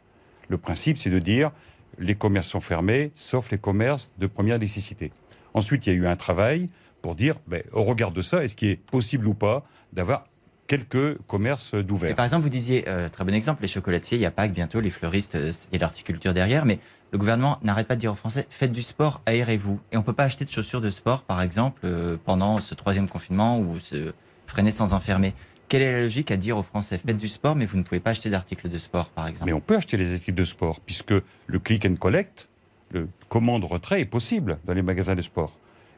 [0.49, 1.51] Le principe, c'est de dire
[1.97, 5.13] les commerces sont fermés, sauf les commerces de première nécessité.
[5.53, 6.67] Ensuite, il y a eu un travail
[7.01, 9.63] pour dire, ben, au regard de ça, est-ce qu'il est possible ou pas
[9.93, 10.27] d'avoir
[10.67, 14.21] quelques commerces Et d'ouverts par exemple, vous disiez, euh, très bon exemple, les chocolatiers, il
[14.21, 16.79] y a Pâques bientôt, les fleuristes, euh, a l'horticulture derrière, mais
[17.11, 19.79] le gouvernement n'arrête pas de dire aux Français, faites du sport, aérez-vous.
[19.91, 22.75] Et on ne peut pas acheter de chaussures de sport, par exemple, euh, pendant ce
[22.75, 24.13] troisième confinement ou se
[24.47, 25.33] freiner sans enfermer.
[25.67, 27.99] Quelle est la logique à dire aux Français, faites du sport, mais vous ne pouvez
[27.99, 29.45] pas acheter d'articles de sport, par exemple?
[29.45, 31.13] Mais on peut acheter les équipes de sport, puisque
[31.47, 32.47] le click and collect,
[32.91, 35.51] le commande-retrait est possible dans les magasins de sport.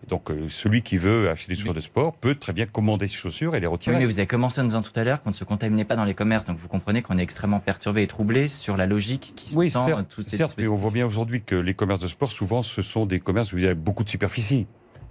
[0.07, 3.15] Donc euh, celui qui veut acheter des chaussures de sport peut très bien commander ses
[3.15, 3.97] chaussures et les Oui, retirer.
[3.97, 6.05] mais vous avez commencé en disant tout à l'heure qu'on ne se contaminait pas dans
[6.05, 9.55] les commerces, donc vous comprenez qu'on est extrêmement perturbé et troublé sur la logique qui
[9.55, 12.07] Oui, sous-tend certes, toutes ces certes, mais on voit bien aujourd'hui que les commerces de
[12.07, 14.67] sport, souvent, ce sont des commerces où il y a beaucoup de superficie.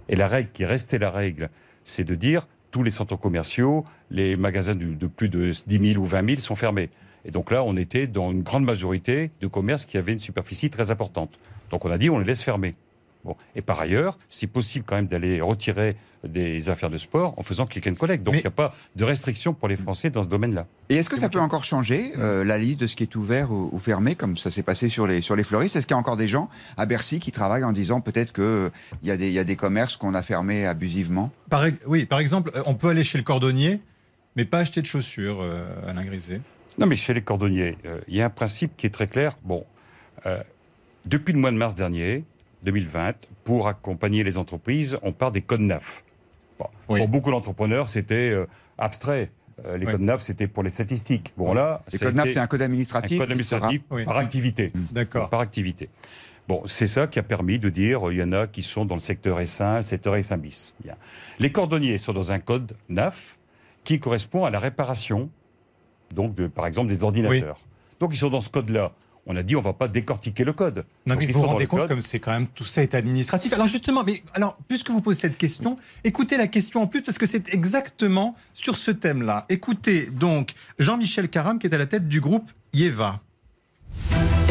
[0.09, 1.49] Et la règle qui restait la règle,
[1.83, 6.01] c'est de dire tous les centres commerciaux, les magasins de, de plus de 10 000
[6.01, 6.89] ou 20 000 sont fermés.
[7.25, 10.69] Et donc là, on était dans une grande majorité de commerces qui avaient une superficie
[10.69, 11.31] très importante.
[11.71, 12.75] Donc on a dit on les laisse fermer.
[13.27, 13.35] Bon.
[13.55, 17.65] Et par ailleurs, c'est possible quand même d'aller retirer des affaires de sport en faisant
[17.67, 18.23] click and collect.
[18.23, 20.65] Donc Mais- il n'y a pas de restriction pour les Français dans ce domaine-là.
[20.89, 23.51] Et est-ce que ça peut encore changer, euh, la liste de ce qui est ouvert
[23.51, 25.75] ou, ou fermé, comme ça s'est passé sur les, sur les fleuristes?
[25.75, 28.71] Est-ce qu'il y a encore des gens à Bercy qui travaillent en disant peut-être qu'il
[29.03, 31.31] il y, a des- il y a des commerces qu'on a fermés abusivement?
[31.49, 33.79] Par, oui, par exemple, euh, on peut aller chez le cordonnier,
[34.35, 36.41] mais pas acheter de chaussures, euh, Alain Grisé.
[36.79, 39.35] Non, mais chez les cordonniers, euh, il y a un principe qui est très clair.
[39.43, 39.65] Bon,
[40.25, 40.37] euh,
[41.05, 42.23] depuis le mois de mars dernier,
[42.71, 43.13] 2020,
[43.45, 46.03] pour accompagner les entreprises, on part des codes NAF.
[46.59, 46.99] Bon, Oui.
[46.99, 48.45] Pour beaucoup d'entrepreneurs, c'était euh,
[48.77, 49.31] abstrait.
[49.65, 49.91] Euh, les Oui.
[49.93, 51.33] codes NAF, c'était pour les statistiques.
[51.37, 53.17] Bon, là, Les codes NAF, c'est un code un administratif.
[53.17, 54.71] code sera- administratif par activité.
[54.91, 55.29] D'accord.
[55.29, 55.87] Par activité.
[56.49, 58.95] Bon, c'est ça qui a permis de dire il y en a qui sont dans
[58.95, 60.73] le secteur S1, le secteur S1 bis.
[60.83, 60.95] Bien.
[61.39, 63.37] Les cordonniers sont dans un code NAF
[63.85, 65.29] qui correspond à la réparation,
[66.13, 67.59] donc de, par exemple des ordinateurs.
[67.99, 68.91] Donc ils sont dans ce code-là.
[69.29, 70.85] On a dit on va pas décortiquer le code.
[71.05, 71.89] Non, Donc, mais vous vous rendez compte code.
[71.89, 73.51] comme c'est quand même tout ça est administratif.
[73.51, 75.75] Alors justement, mais alors puisque vous posez cette question,
[76.05, 79.45] écoutez la question en plus parce que c'est exactement sur ce thème-là.
[79.49, 83.19] Écoutez donc Jean-Michel Caram qui est à la tête du groupe Yeva.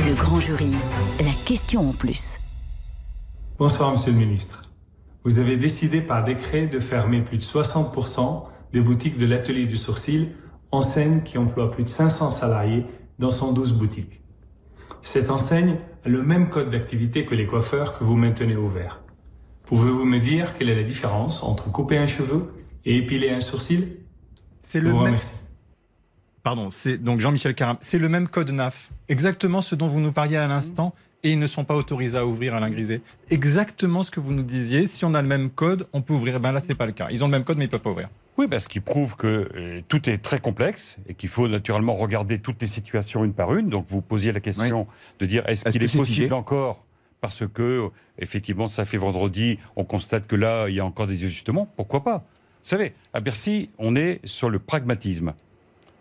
[0.06, 0.72] Le grand jury,
[1.20, 2.38] la question en plus.
[3.58, 4.68] Bonsoir, Monsieur le Ministre.
[5.24, 9.76] Vous avez décidé par décret de fermer plus de 60% des boutiques de l'atelier du
[9.76, 10.32] sourcil,
[10.70, 12.84] enseigne qui emploie plus de 500 salariés
[13.18, 14.20] dans son 12 boutiques.
[15.06, 19.02] Cette enseigne a le même code d'activité que les coiffeurs que vous maintenez ouverts.
[19.64, 22.52] Pouvez-vous me dire quelle est la différence entre couper un cheveu
[22.84, 23.98] et épiler un sourcil?
[24.60, 25.06] C'est le vous même.
[25.06, 25.42] remercie.
[26.42, 27.76] Pardon, c'est donc Jean-Michel Caram.
[27.82, 28.90] C'est le même code NAF.
[29.08, 30.92] Exactement ce dont vous nous parliez à l'instant.
[31.22, 33.00] Et ils ne sont pas autorisés à ouvrir Alain Griset.
[33.30, 34.88] Exactement ce que vous nous disiez.
[34.88, 36.40] Si on a le même code, on peut ouvrir.
[36.40, 37.06] Ben là, c'est pas le cas.
[37.12, 38.08] Ils ont le même code, mais ils peuvent pas ouvrir.
[38.38, 42.38] Oui, parce qu'il prouve que euh, tout est très complexe et qu'il faut naturellement regarder
[42.38, 43.70] toutes les situations une par une.
[43.70, 44.86] Donc vous posiez la question
[45.18, 46.84] de dire est-ce Est-ce qu'il est, c'est possible encore?
[47.22, 51.24] Parce que effectivement ça fait vendredi, on constate que là il y a encore des
[51.24, 51.66] ajustements.
[51.76, 52.18] Pourquoi pas?
[52.18, 55.32] Vous savez, à Bercy, on est sur le pragmatisme,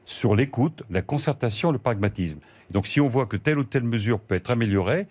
[0.05, 2.39] sur l'écoute, la concertation, le pragmatisme.
[2.71, 5.07] Donc si on voit que telle ou telle mesure peut être améliorée,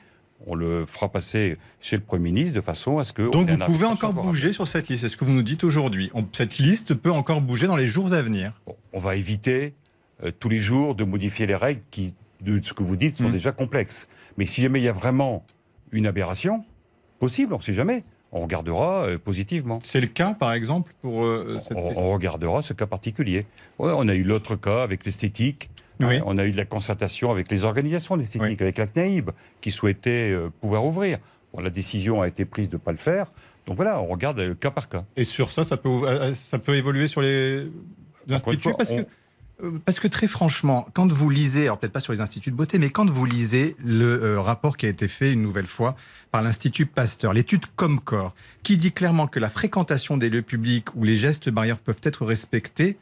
[0.46, 3.22] on le fera passer chez le Premier ministre de façon à ce que...
[3.22, 5.02] on Donc vous pouvez encore bouger sur cette liste.
[5.02, 6.10] C'est ce que vous nous dites aujourd'hui.
[6.32, 8.52] Cette liste peut encore bouger dans les jours à venir.
[8.66, 9.74] Bon, on va éviter
[10.22, 12.12] euh, tous les jours de modifier les règles qui,
[12.42, 13.32] de ce que vous dites, sont Mm.
[13.32, 14.08] déjà complexes.
[14.36, 15.44] Mais si jamais il y a vraiment
[15.92, 16.64] une aberration,
[17.20, 19.78] possible, on ne sait jamais, on regardera euh, positivement.
[19.84, 23.46] C'est le cas, par exemple, pour euh, cette On, on regardera ce cas particulier.
[23.78, 25.70] Ouais, on a eu l'autre cas avec l'esthétique.
[26.00, 26.16] Oui.
[26.16, 29.30] Euh, On a eu de la concertation avec les organisations avec la CNAIB,
[29.60, 31.18] qui souhaitait euh, pouvoir ouvrir.
[31.52, 33.30] Bon, la décision a été prise de ne pas le faire.
[33.66, 35.04] Donc voilà, on regarde euh, cas par cas.
[35.16, 37.68] Et sur ça, ça peut, ça peut évoluer sur les
[38.28, 42.00] instituts fois, parce, on- que, parce que très franchement, quand vous lisez, alors peut-être pas
[42.00, 45.06] sur les instituts de beauté, mais quand vous lisez le euh, rapport qui a été
[45.08, 45.94] fait une nouvelle fois
[46.32, 48.34] par l'Institut Pasteur, l'étude Comcor,
[48.64, 52.26] qui dit clairement que la fréquentation des lieux publics où les gestes barrières peuvent être
[52.26, 52.98] respectés,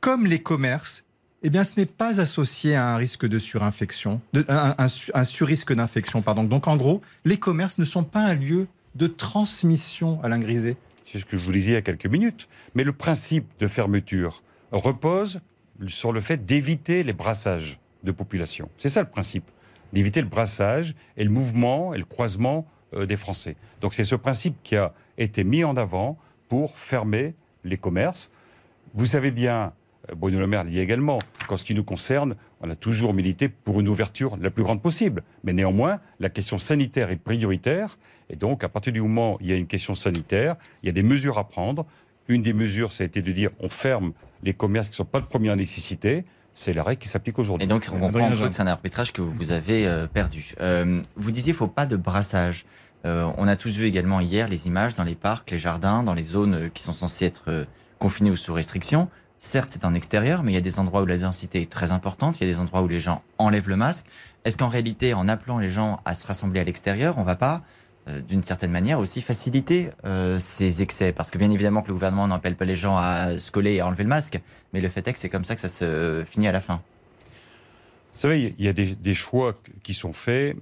[0.00, 1.03] comme les commerces,
[1.44, 5.24] eh bien, ce n'est pas associé à un risque de surinfection, un, un su- un
[5.24, 6.42] surrisque d'infection, pardon.
[6.44, 10.76] Donc, en gros, les commerces ne sont pas un lieu de transmission, Alain Griset.
[11.04, 12.48] C'est ce que je vous disais il y a quelques minutes.
[12.74, 14.42] Mais le principe de fermeture
[14.72, 15.40] repose
[15.86, 18.70] sur le fait d'éviter les brassages de population.
[18.78, 19.44] C'est ça le principe.
[19.92, 23.56] D'éviter le brassage et le mouvement et le croisement euh, des Français.
[23.80, 26.16] Donc c'est ce principe qui a été mis en avant
[26.48, 27.34] pour fermer
[27.64, 28.30] les commerces.
[28.94, 29.72] Vous savez bien,
[30.16, 33.48] Bruno Le Maire le dit également, qu'en ce qui nous concerne, on a toujours milité
[33.48, 35.22] pour une ouverture la plus grande possible.
[35.44, 37.98] Mais néanmoins, la question sanitaire est prioritaire.
[38.30, 40.88] Et donc, à partir du moment où il y a une question sanitaire, il y
[40.88, 41.86] a des mesures à prendre.
[42.28, 45.04] Une des mesures, ça a été de dire on ferme les commerces qui ne sont
[45.04, 46.24] pas de première nécessité.
[46.54, 47.64] C'est la règle qui s'applique aujourd'hui.
[47.64, 50.52] Et donc, on comprend que c'est un arbitrage que vous avez euh, perdu.
[50.60, 52.64] Euh, vous disiez qu'il ne faut pas de brassage.
[53.06, 56.14] Euh, on a tous vu également hier les images dans les parcs, les jardins, dans
[56.14, 57.64] les zones euh, qui sont censées être euh,
[57.98, 59.08] confinées ou sous restriction.
[59.44, 61.92] Certes, c'est en extérieur, mais il y a des endroits où la densité est très
[61.92, 64.06] importante, il y a des endroits où les gens enlèvent le masque.
[64.46, 67.36] Est-ce qu'en réalité, en appelant les gens à se rassembler à l'extérieur, on ne va
[67.36, 67.60] pas,
[68.08, 71.12] euh, d'une certaine manière, aussi faciliter euh, ces excès?
[71.12, 73.80] Parce que bien évidemment que le gouvernement n'appelle pas les gens à se coller et
[73.80, 74.40] à enlever le masque,
[74.72, 76.80] mais le fait est que c'est comme ça que ça se finit à la fin.
[78.14, 80.56] Vous savez, il y a des, choix qui sont faits,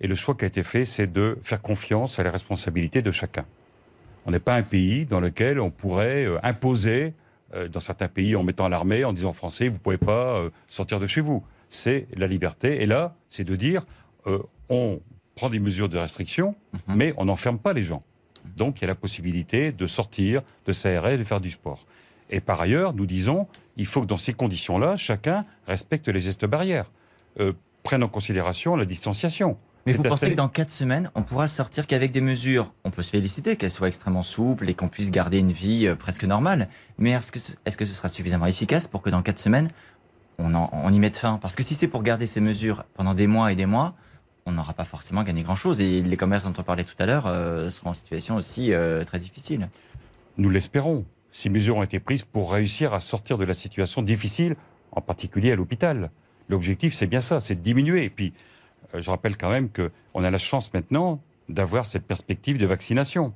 [0.00, 3.10] et le choix qui a été fait, c'est de faire confiance à la responsabilité de
[3.10, 3.44] chacun.
[4.26, 7.27] On n'est pas un pays dans lequel on pourrait euh, imposer, euh,
[7.68, 10.50] dans certains pays, en mettant l'armée, en disant aux Français, vous ne pouvez pas euh,
[10.68, 11.42] sortir de chez vous.
[11.68, 12.82] C'est la liberté.
[12.82, 13.84] Et là, c'est de dire,
[14.26, 14.38] euh,
[14.68, 15.00] on
[15.34, 16.96] prend des mesures de restriction, Mhm.
[16.96, 18.02] mais on n'enferme pas les gens.
[18.56, 21.84] Donc, il y a la possibilité de sortir, de s'aérer, de faire du sport.
[22.30, 23.46] Et par ailleurs, nous disons,
[23.76, 26.90] il faut que dans ces conditions-là, chacun respecte les gestes barrières,
[27.40, 29.56] euh, prenne en considération la distanciation.
[29.88, 33.02] Mais vous pensez que dans quatre semaines, on pourra sortir qu'avec des mesures On peut
[33.02, 36.68] se féliciter qu'elles soient extrêmement souples et qu'on puisse garder une vie euh, presque normale.
[36.98, 39.68] Mais est-ce que, ce- est-ce que ce sera suffisamment efficace pour que dans quatre semaines,
[40.38, 41.38] on, en- on y mette fin?
[41.40, 43.94] Parce que si c'est pour garder ces mesures pendant des mois et des mois,
[44.46, 45.80] on n'aura pas forcément gagné grand-chose.
[45.80, 49.04] Et les commerces dont on parlait tout à l'heure euh, seront en situation aussi euh,
[49.04, 49.68] très difficile.
[50.36, 51.04] Nous l'espérons.
[51.32, 54.56] Ces mesures ont été prises pour réussir à sortir de la situation difficile,
[54.92, 56.10] en particulier à l'hôpital.
[56.48, 58.04] L'objectif, c'est bien ça, c'est de diminuer.
[58.04, 58.32] Et puis,
[58.94, 63.32] je rappelle quand même qu'on a la chance maintenant d'avoir cette perspective de vaccination.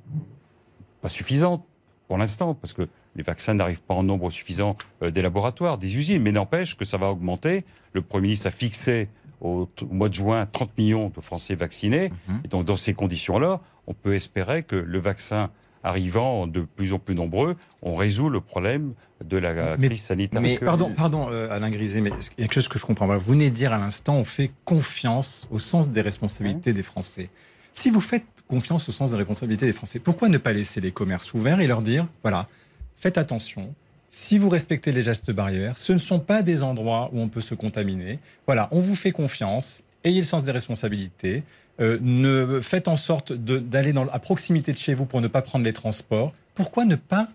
[1.01, 1.65] Pas suffisante
[2.07, 5.97] pour l'instant, parce que les vaccins n'arrivent pas en nombre suffisant euh, des laboratoires, des
[5.97, 7.63] usines, mais n'empêche que ça va augmenter.
[7.93, 9.09] Le Premier ministre a fixé
[9.41, 12.11] au mois de juin 30 millions de Français vaccinés.
[12.27, 12.41] Mhm.
[12.45, 15.51] Et donc, dans ces conditions-là, on peut espérer que le vaccin
[15.83, 20.41] arrivant de plus en plus nombreux, on résout le problème de la Mais- crise sanitaire.
[20.41, 23.07] mais- Pardon, pardon euh, Alain Griset, mais il y a quelque chose que je comprends
[23.07, 23.17] pas?
[23.17, 27.29] Vous venez de dire à l'instant, on fait confiance au sens des responsabilités des Français.
[27.73, 30.91] Si vous faites confiance au sens des responsabilités des Français, pourquoi ne pas laisser les
[30.91, 32.47] commerces ouverts et leur dire, voilà,
[32.95, 33.73] faites attention,
[34.09, 37.41] si vous respectez les gestes barrières, ce ne sont pas des endroits où on peut
[37.41, 38.19] se contaminer.
[38.45, 41.43] Voilà, on vous fait confiance, ayez le sens des responsabilités.
[41.81, 45.65] Euh, ne faites en sorte d'aller à proximité de chez vous pour ne pas prendre
[45.65, 46.33] les transports.
[46.55, 47.27] Pourquoi ne pas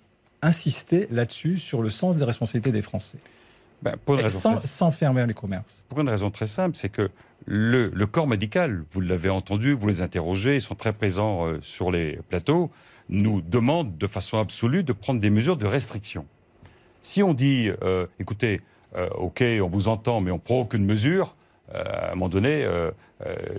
[0.43, 3.19] insister là-dessus sur le sens des responsabilités des Français?
[3.83, 5.85] Ben, pour, une raison sans, sans fermer les commerces.
[5.89, 7.11] pour une raison très simple, c'est que
[7.47, 11.59] le, le corps médical, vous l'avez entendu, vous les interrogez, ils sont très présents euh,
[11.63, 12.71] sur les plateaux,
[13.09, 16.27] nous demande de façon absolue de prendre des mesures de restriction.
[17.03, 18.61] Si on dit, euh, écoutez,
[18.97, 21.37] euh, ok, on vous entend, mais on prend aucune mesure,
[21.75, 22.67] à un moment donné,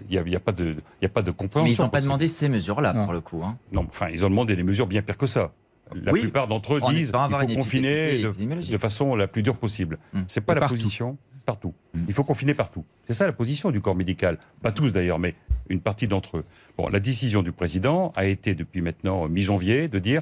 [0.09, 1.63] il n'y a, pas de, y a pas de compréhension.
[1.63, 3.41] Mais ils n'ont pas demandé ces mesures-là, pour le coup.
[3.43, 3.57] hein.
[3.71, 5.51] Non, enfin, ils ont demandé des mesures bien pires que ça.
[5.95, 9.55] La Oui, plupart d'entre eux en disent qu'il faut confiner de, façon la plus dure
[9.55, 9.97] possible.
[10.13, 10.21] Mm.
[10.27, 10.75] C'est pas Et la partout.
[10.75, 11.73] position partout.
[11.93, 11.99] Mm.
[12.07, 12.85] Il faut confiner partout.
[13.07, 14.37] C'est ça la position du corps médical.
[14.61, 15.33] Pas tous d'ailleurs, mais
[15.67, 16.43] une partie d'entre eux.
[16.77, 20.21] Bon, la décision du président a été depuis maintenant mi-janvier de dire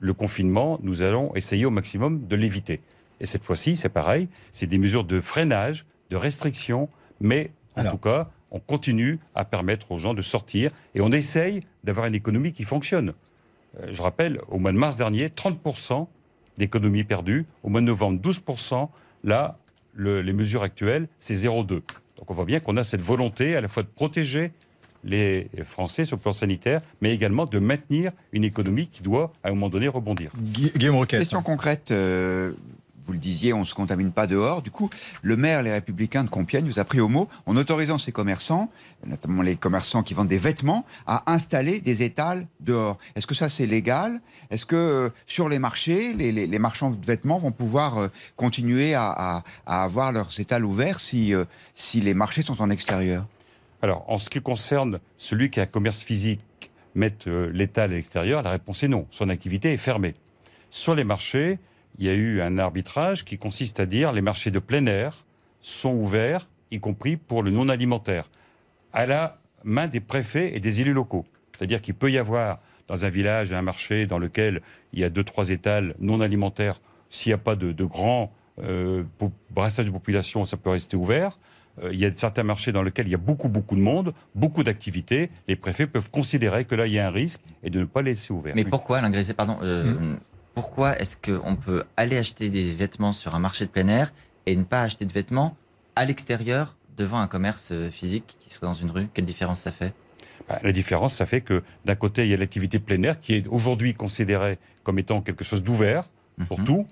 [0.00, 2.80] le confinement, nous allons essayer au maximum de l'éviter.
[3.20, 6.90] Et cette fois-ci, c'est pareil, c'est des mesures de freinage, de restriction,
[7.20, 7.92] mais en Alors.
[7.92, 12.14] tout cas, on continue à permettre aux gens de sortir et on essaye d'avoir une
[12.14, 13.12] économie qui fonctionne.
[13.80, 16.06] Euh, je rappelle, au mois de mars dernier, 30%
[16.56, 17.44] d'économie perdue.
[17.62, 18.88] Au mois de novembre, 12%.
[19.24, 19.58] Là,
[19.94, 21.82] le- les mesures actuelles, c'est 0,2.
[22.16, 24.52] Donc on voit bien qu'on a cette volonté à la fois de protéger
[25.04, 29.48] les Français sur le plan sanitaire, mais également de maintenir une économie qui doit, à
[29.48, 30.32] un moment donné, rebondir.
[30.36, 31.20] Gui- Guillaume Roquette.
[31.20, 31.90] Question concrète.
[31.90, 32.52] euh,
[33.06, 34.62] vous le disiez, on ne se contamine pas dehors.
[34.62, 34.90] Du coup,
[35.22, 38.70] le maire, les Républicains de Compiègne, nous a pris au mot en autorisant ces commerçants,
[39.06, 42.98] notamment les commerçants qui vendent des vêtements, à installer des étals dehors.
[43.14, 44.20] Est-ce que ça, c'est légal?
[44.50, 49.44] Est-ce que euh, sur les marchés, les, marchands de vêtements vont pouvoir euh, continuer à,
[49.66, 51.44] avoir leurs étals ouverts si, euh,
[51.74, 53.26] si les marchés sont en extérieur?
[53.82, 56.40] Alors, en ce qui concerne celui qui a un commerce physique,
[56.94, 59.06] mettre l'étal à l'extérieur, la réponse est non.
[59.10, 60.14] Son activité est fermée.
[60.70, 61.58] Sur les marchés,
[61.98, 65.24] il y a eu un arbitrage qui consiste à dire les marchés de plein air
[65.60, 68.30] sont ouverts, y compris pour le non alimentaire,
[68.92, 71.24] à la main des préfets et des élus locaux.
[71.56, 75.10] C'est-à-dire qu'il peut y avoir dans un village un marché dans lequel il y a
[75.10, 76.80] deux, trois étals non alimentaires.
[77.10, 78.32] S'il n'y a pas de, de grand
[78.62, 79.02] euh,
[79.50, 81.38] brassage de population, ça peut rester ouvert.
[81.82, 84.12] Euh, il y a certains marchés dans lesquels il y a beaucoup, beaucoup de monde,
[84.34, 85.30] beaucoup d'activités.
[85.48, 88.02] Les préfets peuvent considérer que là, il y a un risque et de ne pas
[88.02, 88.54] laisser ouvert.
[88.54, 89.94] Mais pourquoi, Alain Griset, pardon, euh,
[90.56, 94.12] pourquoi est-ce qu'on peut aller acheter des vêtements sur un marché de plein air
[94.46, 95.54] et ne pas acheter de vêtements
[95.96, 99.06] à l'extérieur devant un commerce euh, physique qui serait dans une rue?
[99.12, 99.92] Quelle différence ça fait?
[100.48, 103.34] Bah, La différence, ça fait que d'un côté, il y a l'activité plein air qui
[103.34, 106.04] est aujourd'hui considérée comme étant quelque chose d'ouvert
[106.48, 106.64] pour Mhm.
[106.64, 106.86] tout.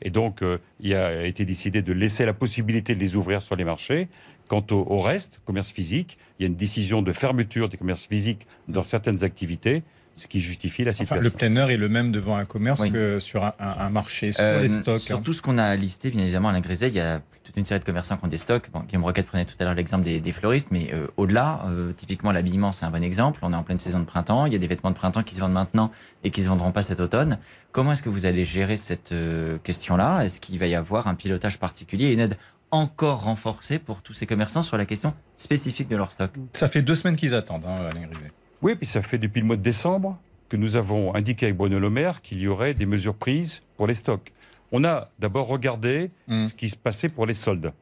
[0.00, 3.56] Et donc, euh, il a été décidé de laisser la possibilité de les ouvrir sur
[3.56, 4.08] les marchés.
[4.48, 8.06] Quant au, au reste, commerce physique, il y a une décision de fermeture des commerces
[8.06, 9.82] physiques dans certaines activités,
[10.18, 11.22] ce qui justifie la Enfin, situation.
[11.22, 12.90] le plein air est le même devant un commerce Oui.
[12.92, 14.98] que sur un, un- un marché, sur Euh, les stocks.
[15.00, 15.22] Sur hein.
[15.24, 17.80] tout ce qu'on a listé, bien évidemment, Alain Griset, il y a toute une série
[17.80, 18.68] de commerçants qui ont des stocks.
[18.72, 21.92] Bon, Guillaume Roquette prenait tout à l'heure l'exemple des, des fleuristes, mais euh, au-delà, euh,
[21.92, 23.38] typiquement l'habillement, c'est un bon exemple.
[23.42, 25.34] On est en pleine saison de printemps, il y a des vêtements de printemps qui
[25.34, 25.90] se vendent maintenant
[26.24, 27.38] et qui se vendront pas cet automne.
[27.72, 30.24] Comment est-ce que vous allez gérer cette euh, question-là?
[30.24, 32.36] Est-ce qu'il va y avoir un pilotage particulier et une aide
[32.70, 36.30] encore renforcée pour tous ces commerçants sur la question spécifique de leur stock?
[36.52, 38.30] Ça fait deux semaines qu'ils attendent, hein, Alain Griset.
[38.62, 41.78] Oui, puis ça fait depuis le mois de décembre que nous avons indiqué avec Bruno
[41.78, 44.32] Le Maire qu'il y aurait des mesures prises pour les stocks.
[44.72, 46.46] On a d'abord regardé Mm.
[46.46, 47.72] ce qui se passait pour les soldes.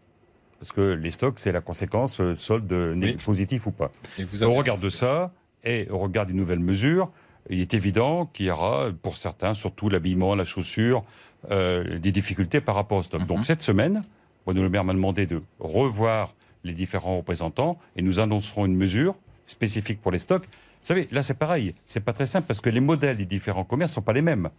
[0.61, 3.17] Parce que les stocks, c'est la conséquence, euh, solde Oui.
[3.25, 3.91] positif ou pas.
[4.19, 5.33] Et vous Au avez- regard de ça,
[5.65, 7.11] et au regard des nouvelles mesures,
[7.51, 11.05] il est évident qu'il y aura, pour certains, surtout l'habillement, la chaussure,
[11.51, 13.21] euh, des difficultés par rapport au stock.
[13.23, 13.27] Mhm.
[13.27, 14.03] Donc cette semaine,
[14.45, 19.15] Bruno Le Maire m'a demandé de revoir les différents représentants et nous annoncerons une mesure
[19.47, 20.45] spécifique pour les stocks.
[20.87, 23.65] Vous savez, là c'est pareil, c'est pas très simple parce que les modèles des différents
[23.65, 24.51] commerces sont pas les mêmes.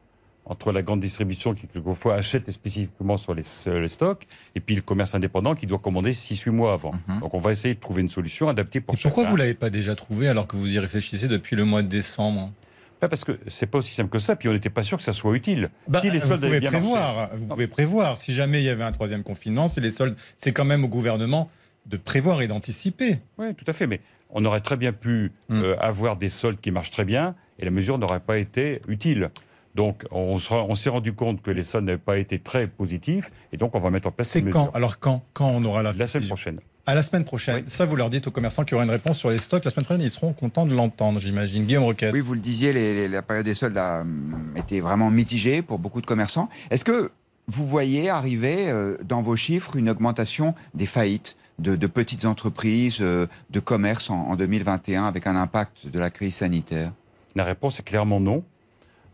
[0.43, 4.75] Entre la grande distribution qui quelquefois achète spécifiquement sur les, sur les stocks et puis
[4.75, 6.91] le commerce indépendant qui doit commander 6-8 mois avant.
[7.07, 7.21] Mhm.
[7.21, 9.69] Donc on va essayer de trouver une solution adaptée pour Et pourquoi vous l'avez pas
[9.69, 12.51] déjà trouvé alors que vous y réfléchissez depuis le mois de décembre?
[12.99, 15.05] Pas parce que c'est pas aussi simple que ça, puis on n'était pas sûr que
[15.05, 15.69] ça soit utile.
[15.87, 16.87] Bah, si les vous soldes avaient pouvez bien marché.
[16.89, 17.29] prévoir.
[17.35, 18.17] Vous pouvez prévoir.
[18.17, 20.89] Si jamais il y avait un troisième confinement, si les soldes, c'est quand même au
[20.89, 21.49] gouvernement
[21.85, 23.19] de prévoir et d'anticiper.
[23.37, 23.87] Oui, tout à fait.
[23.87, 25.61] Mais on aurait très bien pu Mm.
[25.61, 29.29] euh, avoir des soldes qui marchent très bien et la mesure n'aurait pas été utile.
[29.75, 33.29] Donc on, sera- on s'est rendu compte que les soldes n'avaient pas été très positifs
[33.53, 34.71] et donc on va mettre en place C'est quand mesure.
[34.75, 36.59] Alors quand Quand on aura la La semaine prochaine.
[36.87, 37.65] À la semaine prochaine.
[37.67, 39.65] Ça, vous leur dites aux commerçants qu'il y aura une réponse sur les stocks.
[39.65, 41.65] La semaine prochaine, ils seront contents de l'entendre, j'imagine.
[41.65, 42.13] Guillaume Roquette.
[42.13, 45.61] Oui, vous le disiez, les- les- la période des soldes a, hum, été vraiment mitigée
[45.61, 46.47] pour beaucoup de commerçants.
[46.71, 47.11] Est-ce que
[47.47, 52.97] vous voyez arriver euh, dans vos chiffres une augmentation des faillites de, de petites entreprises,
[53.01, 56.91] euh, de commerce en, en 2021 avec un impact de la crise sanitaire?
[57.35, 58.43] La réponse est clairement non.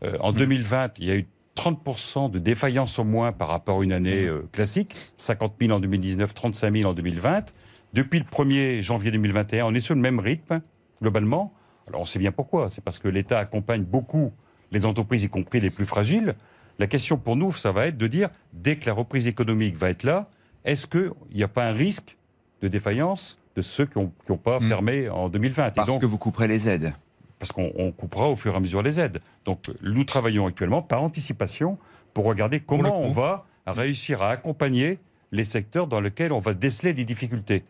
[0.03, 3.83] Euh, en 2020, il y a eu 30% de défaillance au moins par rapport à
[3.83, 4.95] une année euh, classique.
[5.17, 7.53] 50 000 en 2019, 35 000 en 2020.
[7.93, 10.61] Depuis le 1er janvier 2021, on est sur le même rythme,
[11.01, 11.53] globalement.
[11.87, 12.69] Alors on sait bien pourquoi.
[12.69, 14.31] C'est parce que l'État accompagne beaucoup
[14.71, 16.33] les entreprises, y compris les plus fragiles.
[16.79, 19.89] La question pour nous, ça va être de dire, dès que la reprise économique va
[19.89, 20.29] être là,
[20.65, 22.17] est-ce qu'il n'y a pas un risque
[22.61, 24.67] de défaillance de ceux qui n'ont pas Mm.
[24.69, 26.93] fermé en 2020 Et Parce donc, que vous couperez les aides.
[27.39, 29.19] parce qu'on on coupera au fur et à mesure les aides.
[29.45, 31.77] Donc nous travaillons actuellement par anticipation
[32.13, 34.97] pour regarder comment on va réussir à accompagner
[35.33, 37.63] les secteurs dans lesquels on va déceler des difficultés.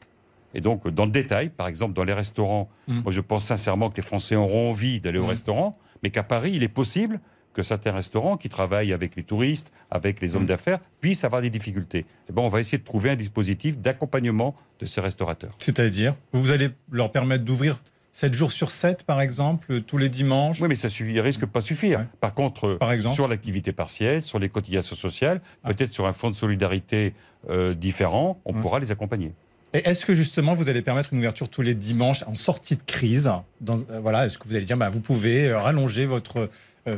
[0.54, 2.99] Et donc dans le détail, par exemple dans les restaurants, Mm.
[3.01, 5.30] moi je pense sincèrement que les Français auront envie d'aller au Mm.
[5.30, 7.20] restaurant, mais qu'à Paris, il est possible
[7.54, 10.47] que certains restaurants qui travaillent avec les touristes, avec les hommes Mm.
[10.47, 12.06] d'affaires, puissent avoir des difficultés.
[12.30, 15.51] Et ben, on va essayer de trouver un dispositif d'accompagnement de ces restaurateurs.
[15.60, 17.82] C'est-à-dire, vous allez leur permettre d'ouvrir
[18.16, 21.62] 7 jours sur 7, par exemple, tous les dimanches Oui, mais ça suffit, risque pas
[21.62, 21.99] suffire.
[21.99, 22.06] Ouais.
[22.20, 25.74] Par contre, euh, Par exemple sur l'activité partielle, sur les cotisations sociales, Ah.
[25.74, 27.14] peut-être sur un fonds de solidarité
[27.49, 28.60] euh, différent, on Ouais.
[28.62, 29.32] pourra les accompagner.
[29.76, 32.84] Et est-ce que justement vous allez permettre une ouverture tous les dimanches en sortie de
[32.86, 36.38] crise dans, euh, Voilà, est-ce que vous allez dire bah, vous pouvez euh, rallonger votre
[36.41, 36.47] euh,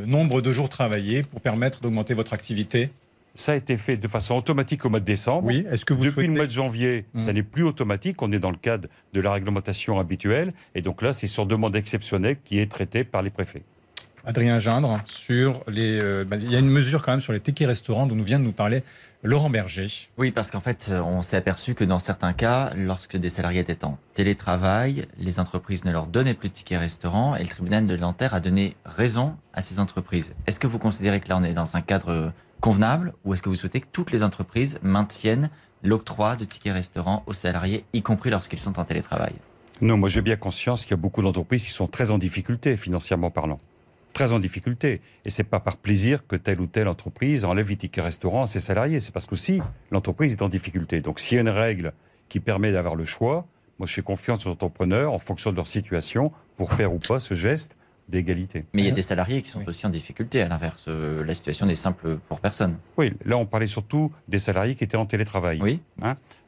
[0.05, 2.89] nombre de jours travaillés pour permettre d'augmenter votre activité
[3.35, 5.47] Ça a été fait de façon automatique au mois de décembre.
[5.47, 7.19] Oui, est-ce que vous Depuis souhaitez le mois de janvier, Mm.
[7.19, 8.21] ça n'est plus automatique.
[8.21, 10.53] On est dans le cadre de la réglementation habituelle.
[10.73, 13.63] Et donc là, c'est sur demande exceptionnelle qui est traité par les préfets.
[14.25, 15.99] Adrien Gindre sur les.
[16.01, 18.23] euh, bah, il y a une mesure quand même sur les tickets restaurants dont nous
[18.23, 18.83] vient de nous parler
[19.23, 19.87] Laurent Berger.
[20.17, 23.61] Oui, parce qu'en fait, euh, on s'est aperçu que dans certains cas, lorsque des salariés
[23.61, 27.87] étaient en télétravail, les entreprises ne leur donnaient plus de tickets restaurant et le tribunal
[27.87, 30.33] de Nanterre a donné raison à ces entreprises.
[30.47, 32.29] Est-ce que vous considérez que là, on est dans un cadre euh,
[32.61, 35.49] convenable ou est-ce que vous souhaitez que toutes les entreprises maintiennent
[35.83, 39.33] l'octroi de tickets restaurant aux salariés, y compris lorsqu'ils sont en télétravail?
[39.81, 42.77] Non, moi j'ai bien conscience qu'il y a beaucoup d'entreprises qui sont très en difficulté
[42.77, 43.59] financièrement parlant.
[44.15, 45.01] Très en difficulté.
[45.25, 48.47] Et c'est pas par plaisir que telle ou telle entreprise enlève les tickets restaurants à
[48.47, 49.01] ses salariés.
[49.01, 49.61] C'est parce qu'aussi
[49.91, 51.01] l'entreprise est en difficulté.
[51.01, 51.91] Donc s'il y a une règle
[52.29, 53.45] qui permet d'avoir le choix,
[53.77, 57.19] moi je fais confiance aux entrepreneurs en fonction de leur situation pour faire ou pas
[57.19, 58.63] ce geste d'égalité.
[58.73, 59.65] Mais il y a des salariés qui sont Oui.
[59.67, 60.41] aussi en difficulté.
[60.41, 62.77] À l'inverse, euh, la situation n'est simple pour personne.
[62.97, 65.59] Oui, là on parlait surtout des salariés qui étaient en télétravail.
[65.61, 65.81] Oui,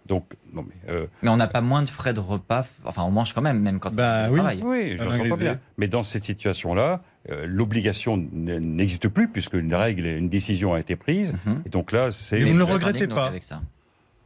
[0.08, 2.66] Donc, non mais, euh, mais on n'a pas moins de frais de repas.
[2.86, 4.36] Enfin, on mange quand même, même quand Bah on oui.
[4.38, 4.62] travaille.
[4.64, 5.36] Oui, je Griset.
[5.38, 5.60] bien.
[5.78, 10.95] Mais dans cette situation-là, euh, l'obligation n'existe plus puisque une règle, une décision a été
[10.95, 11.36] prise.
[11.45, 11.64] Mhm.
[11.66, 12.39] Et donc là, c'est.
[12.39, 13.62] Mais vous ne le regrettez pas avec ça.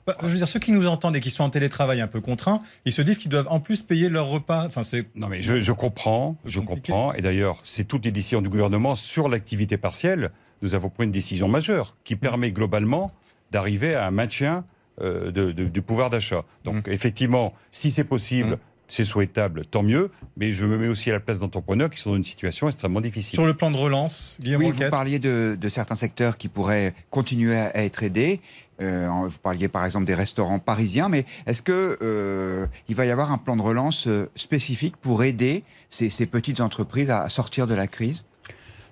[0.08, 2.22] Bah, je veux dire, ceux qui nous entendent et qui sont en télétravail un peu
[2.22, 4.66] contraints, ils se disent qu'ils doivent en plus payer leur repas.
[4.66, 6.92] Enfin, c'est Non, mais je, je comprends, je compliqué.
[6.92, 7.14] comprends.
[7.14, 10.32] Et d'ailleurs, c'est toutes les décisions du gouvernement sur l'activité partielle.
[10.64, 13.12] Nous avons pris une décision majeure qui permet globalement
[13.52, 14.64] d'arriver à un maintien
[15.02, 16.44] euh, de- de- du pouvoir d'achat.
[16.66, 18.58] Donc, effectivement, si c'est possible, Mm.
[18.88, 20.12] c'est souhaitable, tant mieux.
[20.36, 23.00] Mais je me mets aussi à la place d'entrepreneurs qui sont dans une situation extrêmement
[23.02, 23.36] difficile.
[23.36, 24.38] sur le plan de relance.
[24.42, 28.42] Guillaume Oui, vous parliez de, de certains secteurs qui pourraient continuer à, à être aidés.
[28.82, 33.12] Euh, vous parliez par exemple des restaurants parisiens, mais est-ce que euh, il va y
[33.12, 37.76] avoir un plan de relance spécifique pour aider ces, ces petites entreprises à sortir de
[37.76, 38.24] la crise?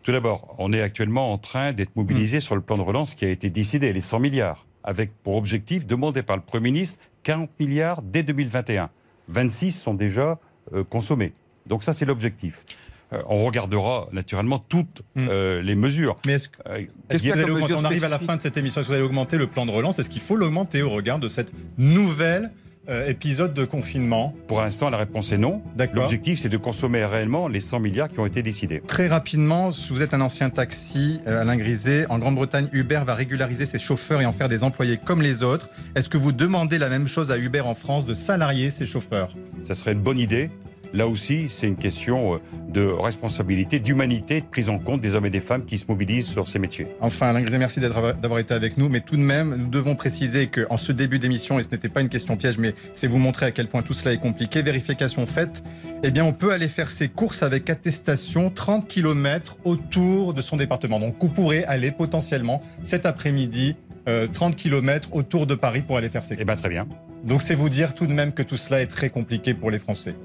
[0.04, 3.26] Tout d'abord, on est actuellement en train d'être mobilisé sur le plan de relance qui
[3.26, 7.50] a été décidé, les 100 milliards, avec pour objectif, demandé par le Premier ministre, 40
[7.60, 8.90] milliards dès 2021.
[9.28, 10.40] 26 sont déjà
[10.74, 11.34] euh, consommés.
[11.68, 12.64] Donc ça, c'est l'objectif.
[13.12, 15.28] Euh, on regardera naturellement toutes Mm.
[15.30, 16.16] euh, les mesures.
[16.26, 18.82] Mais est-ce que mesure on arrive à la fin de cette émission.
[18.82, 20.00] Est-ce que vous allez augmenter le plan de relance?
[20.00, 22.52] Est-ce qu'il faut l'augmenter au regard de cette nouvelle
[22.90, 25.62] euh, épisode de confinement pour l'instant, la réponse est non.
[25.94, 28.82] L'objectif, c'est de consommer réellement les 100 milliards qui ont été décidés.
[28.86, 33.16] Très rapidement, si vous êtes un ancien taxi, euh, Alain Griset, en Grande-Bretagne, Uber va
[33.16, 35.70] régulariser ses chauffeurs et en faire des employés comme les autres.
[35.96, 39.30] Est-ce que vous demandez la même chose à Uber en France de salarier ses chauffeurs?
[39.64, 40.50] Ça serait une bonne idée.
[40.94, 42.38] Là aussi, c'est une question euh,
[42.70, 46.28] de responsabilité, d'humanité, de prise en compte des hommes et des femmes qui se mobilisent
[46.28, 46.88] sur ces métiers.
[47.02, 48.90] Enfin, Alain Griset, merci d'avoir été avec nous.
[48.90, 52.02] Mais tout de même, nous devons préciser qu'en ce début d'émission, et ce n'était pas
[52.02, 55.26] une question piège, mais c'est vous montrer à quel point tout cela est compliqué, vérification
[55.26, 55.64] faite,
[56.04, 60.58] eh bien, on peut aller faire ses courses avec attestation 30 km autour de son
[60.58, 61.00] département.
[61.00, 63.76] Donc, vous pourrez aller potentiellement cet après-midi
[64.08, 66.46] euh, 30 km autour de Paris pour aller faire ses Eh courses.
[66.48, 66.88] bien, très bien.
[67.24, 69.78] Donc, c'est vous dire tout de même que tout cela est très compliqué pour les
[69.80, 70.16] Français.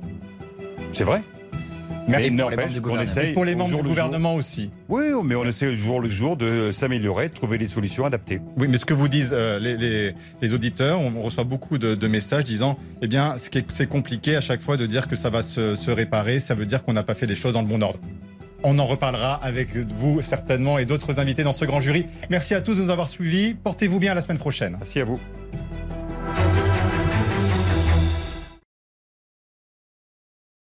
[0.94, 1.22] C'est vrai.
[2.06, 2.30] Merci.
[2.30, 3.10] Mais pour les membres n'empêche du qu'on gouvernement.
[3.10, 4.70] essaye Et pour les membres du le gouvernement aussi.
[4.90, 8.40] Oui, mais on essaie au jour le jour de s'améliorer, de trouver des solutions adaptées.
[8.58, 11.94] Oui, mais ce que vous disent euh, les, les- les auditeurs, on reçoit beaucoup de,
[11.94, 13.36] de messages disant, eh bien,
[13.70, 16.66] c'est compliqué à chaque fois de dire que ça va se, se réparer, ça veut
[16.66, 17.98] dire qu'on n'a pas fait les choses dans le bon ordre.
[18.64, 22.04] On en reparlera avec vous certainement et d'autres invités dans ce grand jury.
[22.28, 23.54] Merci à tous de nous avoir suivis.
[23.54, 24.76] Portez-vous bien à la semaine prochaine.
[24.78, 25.18] Merci à vous.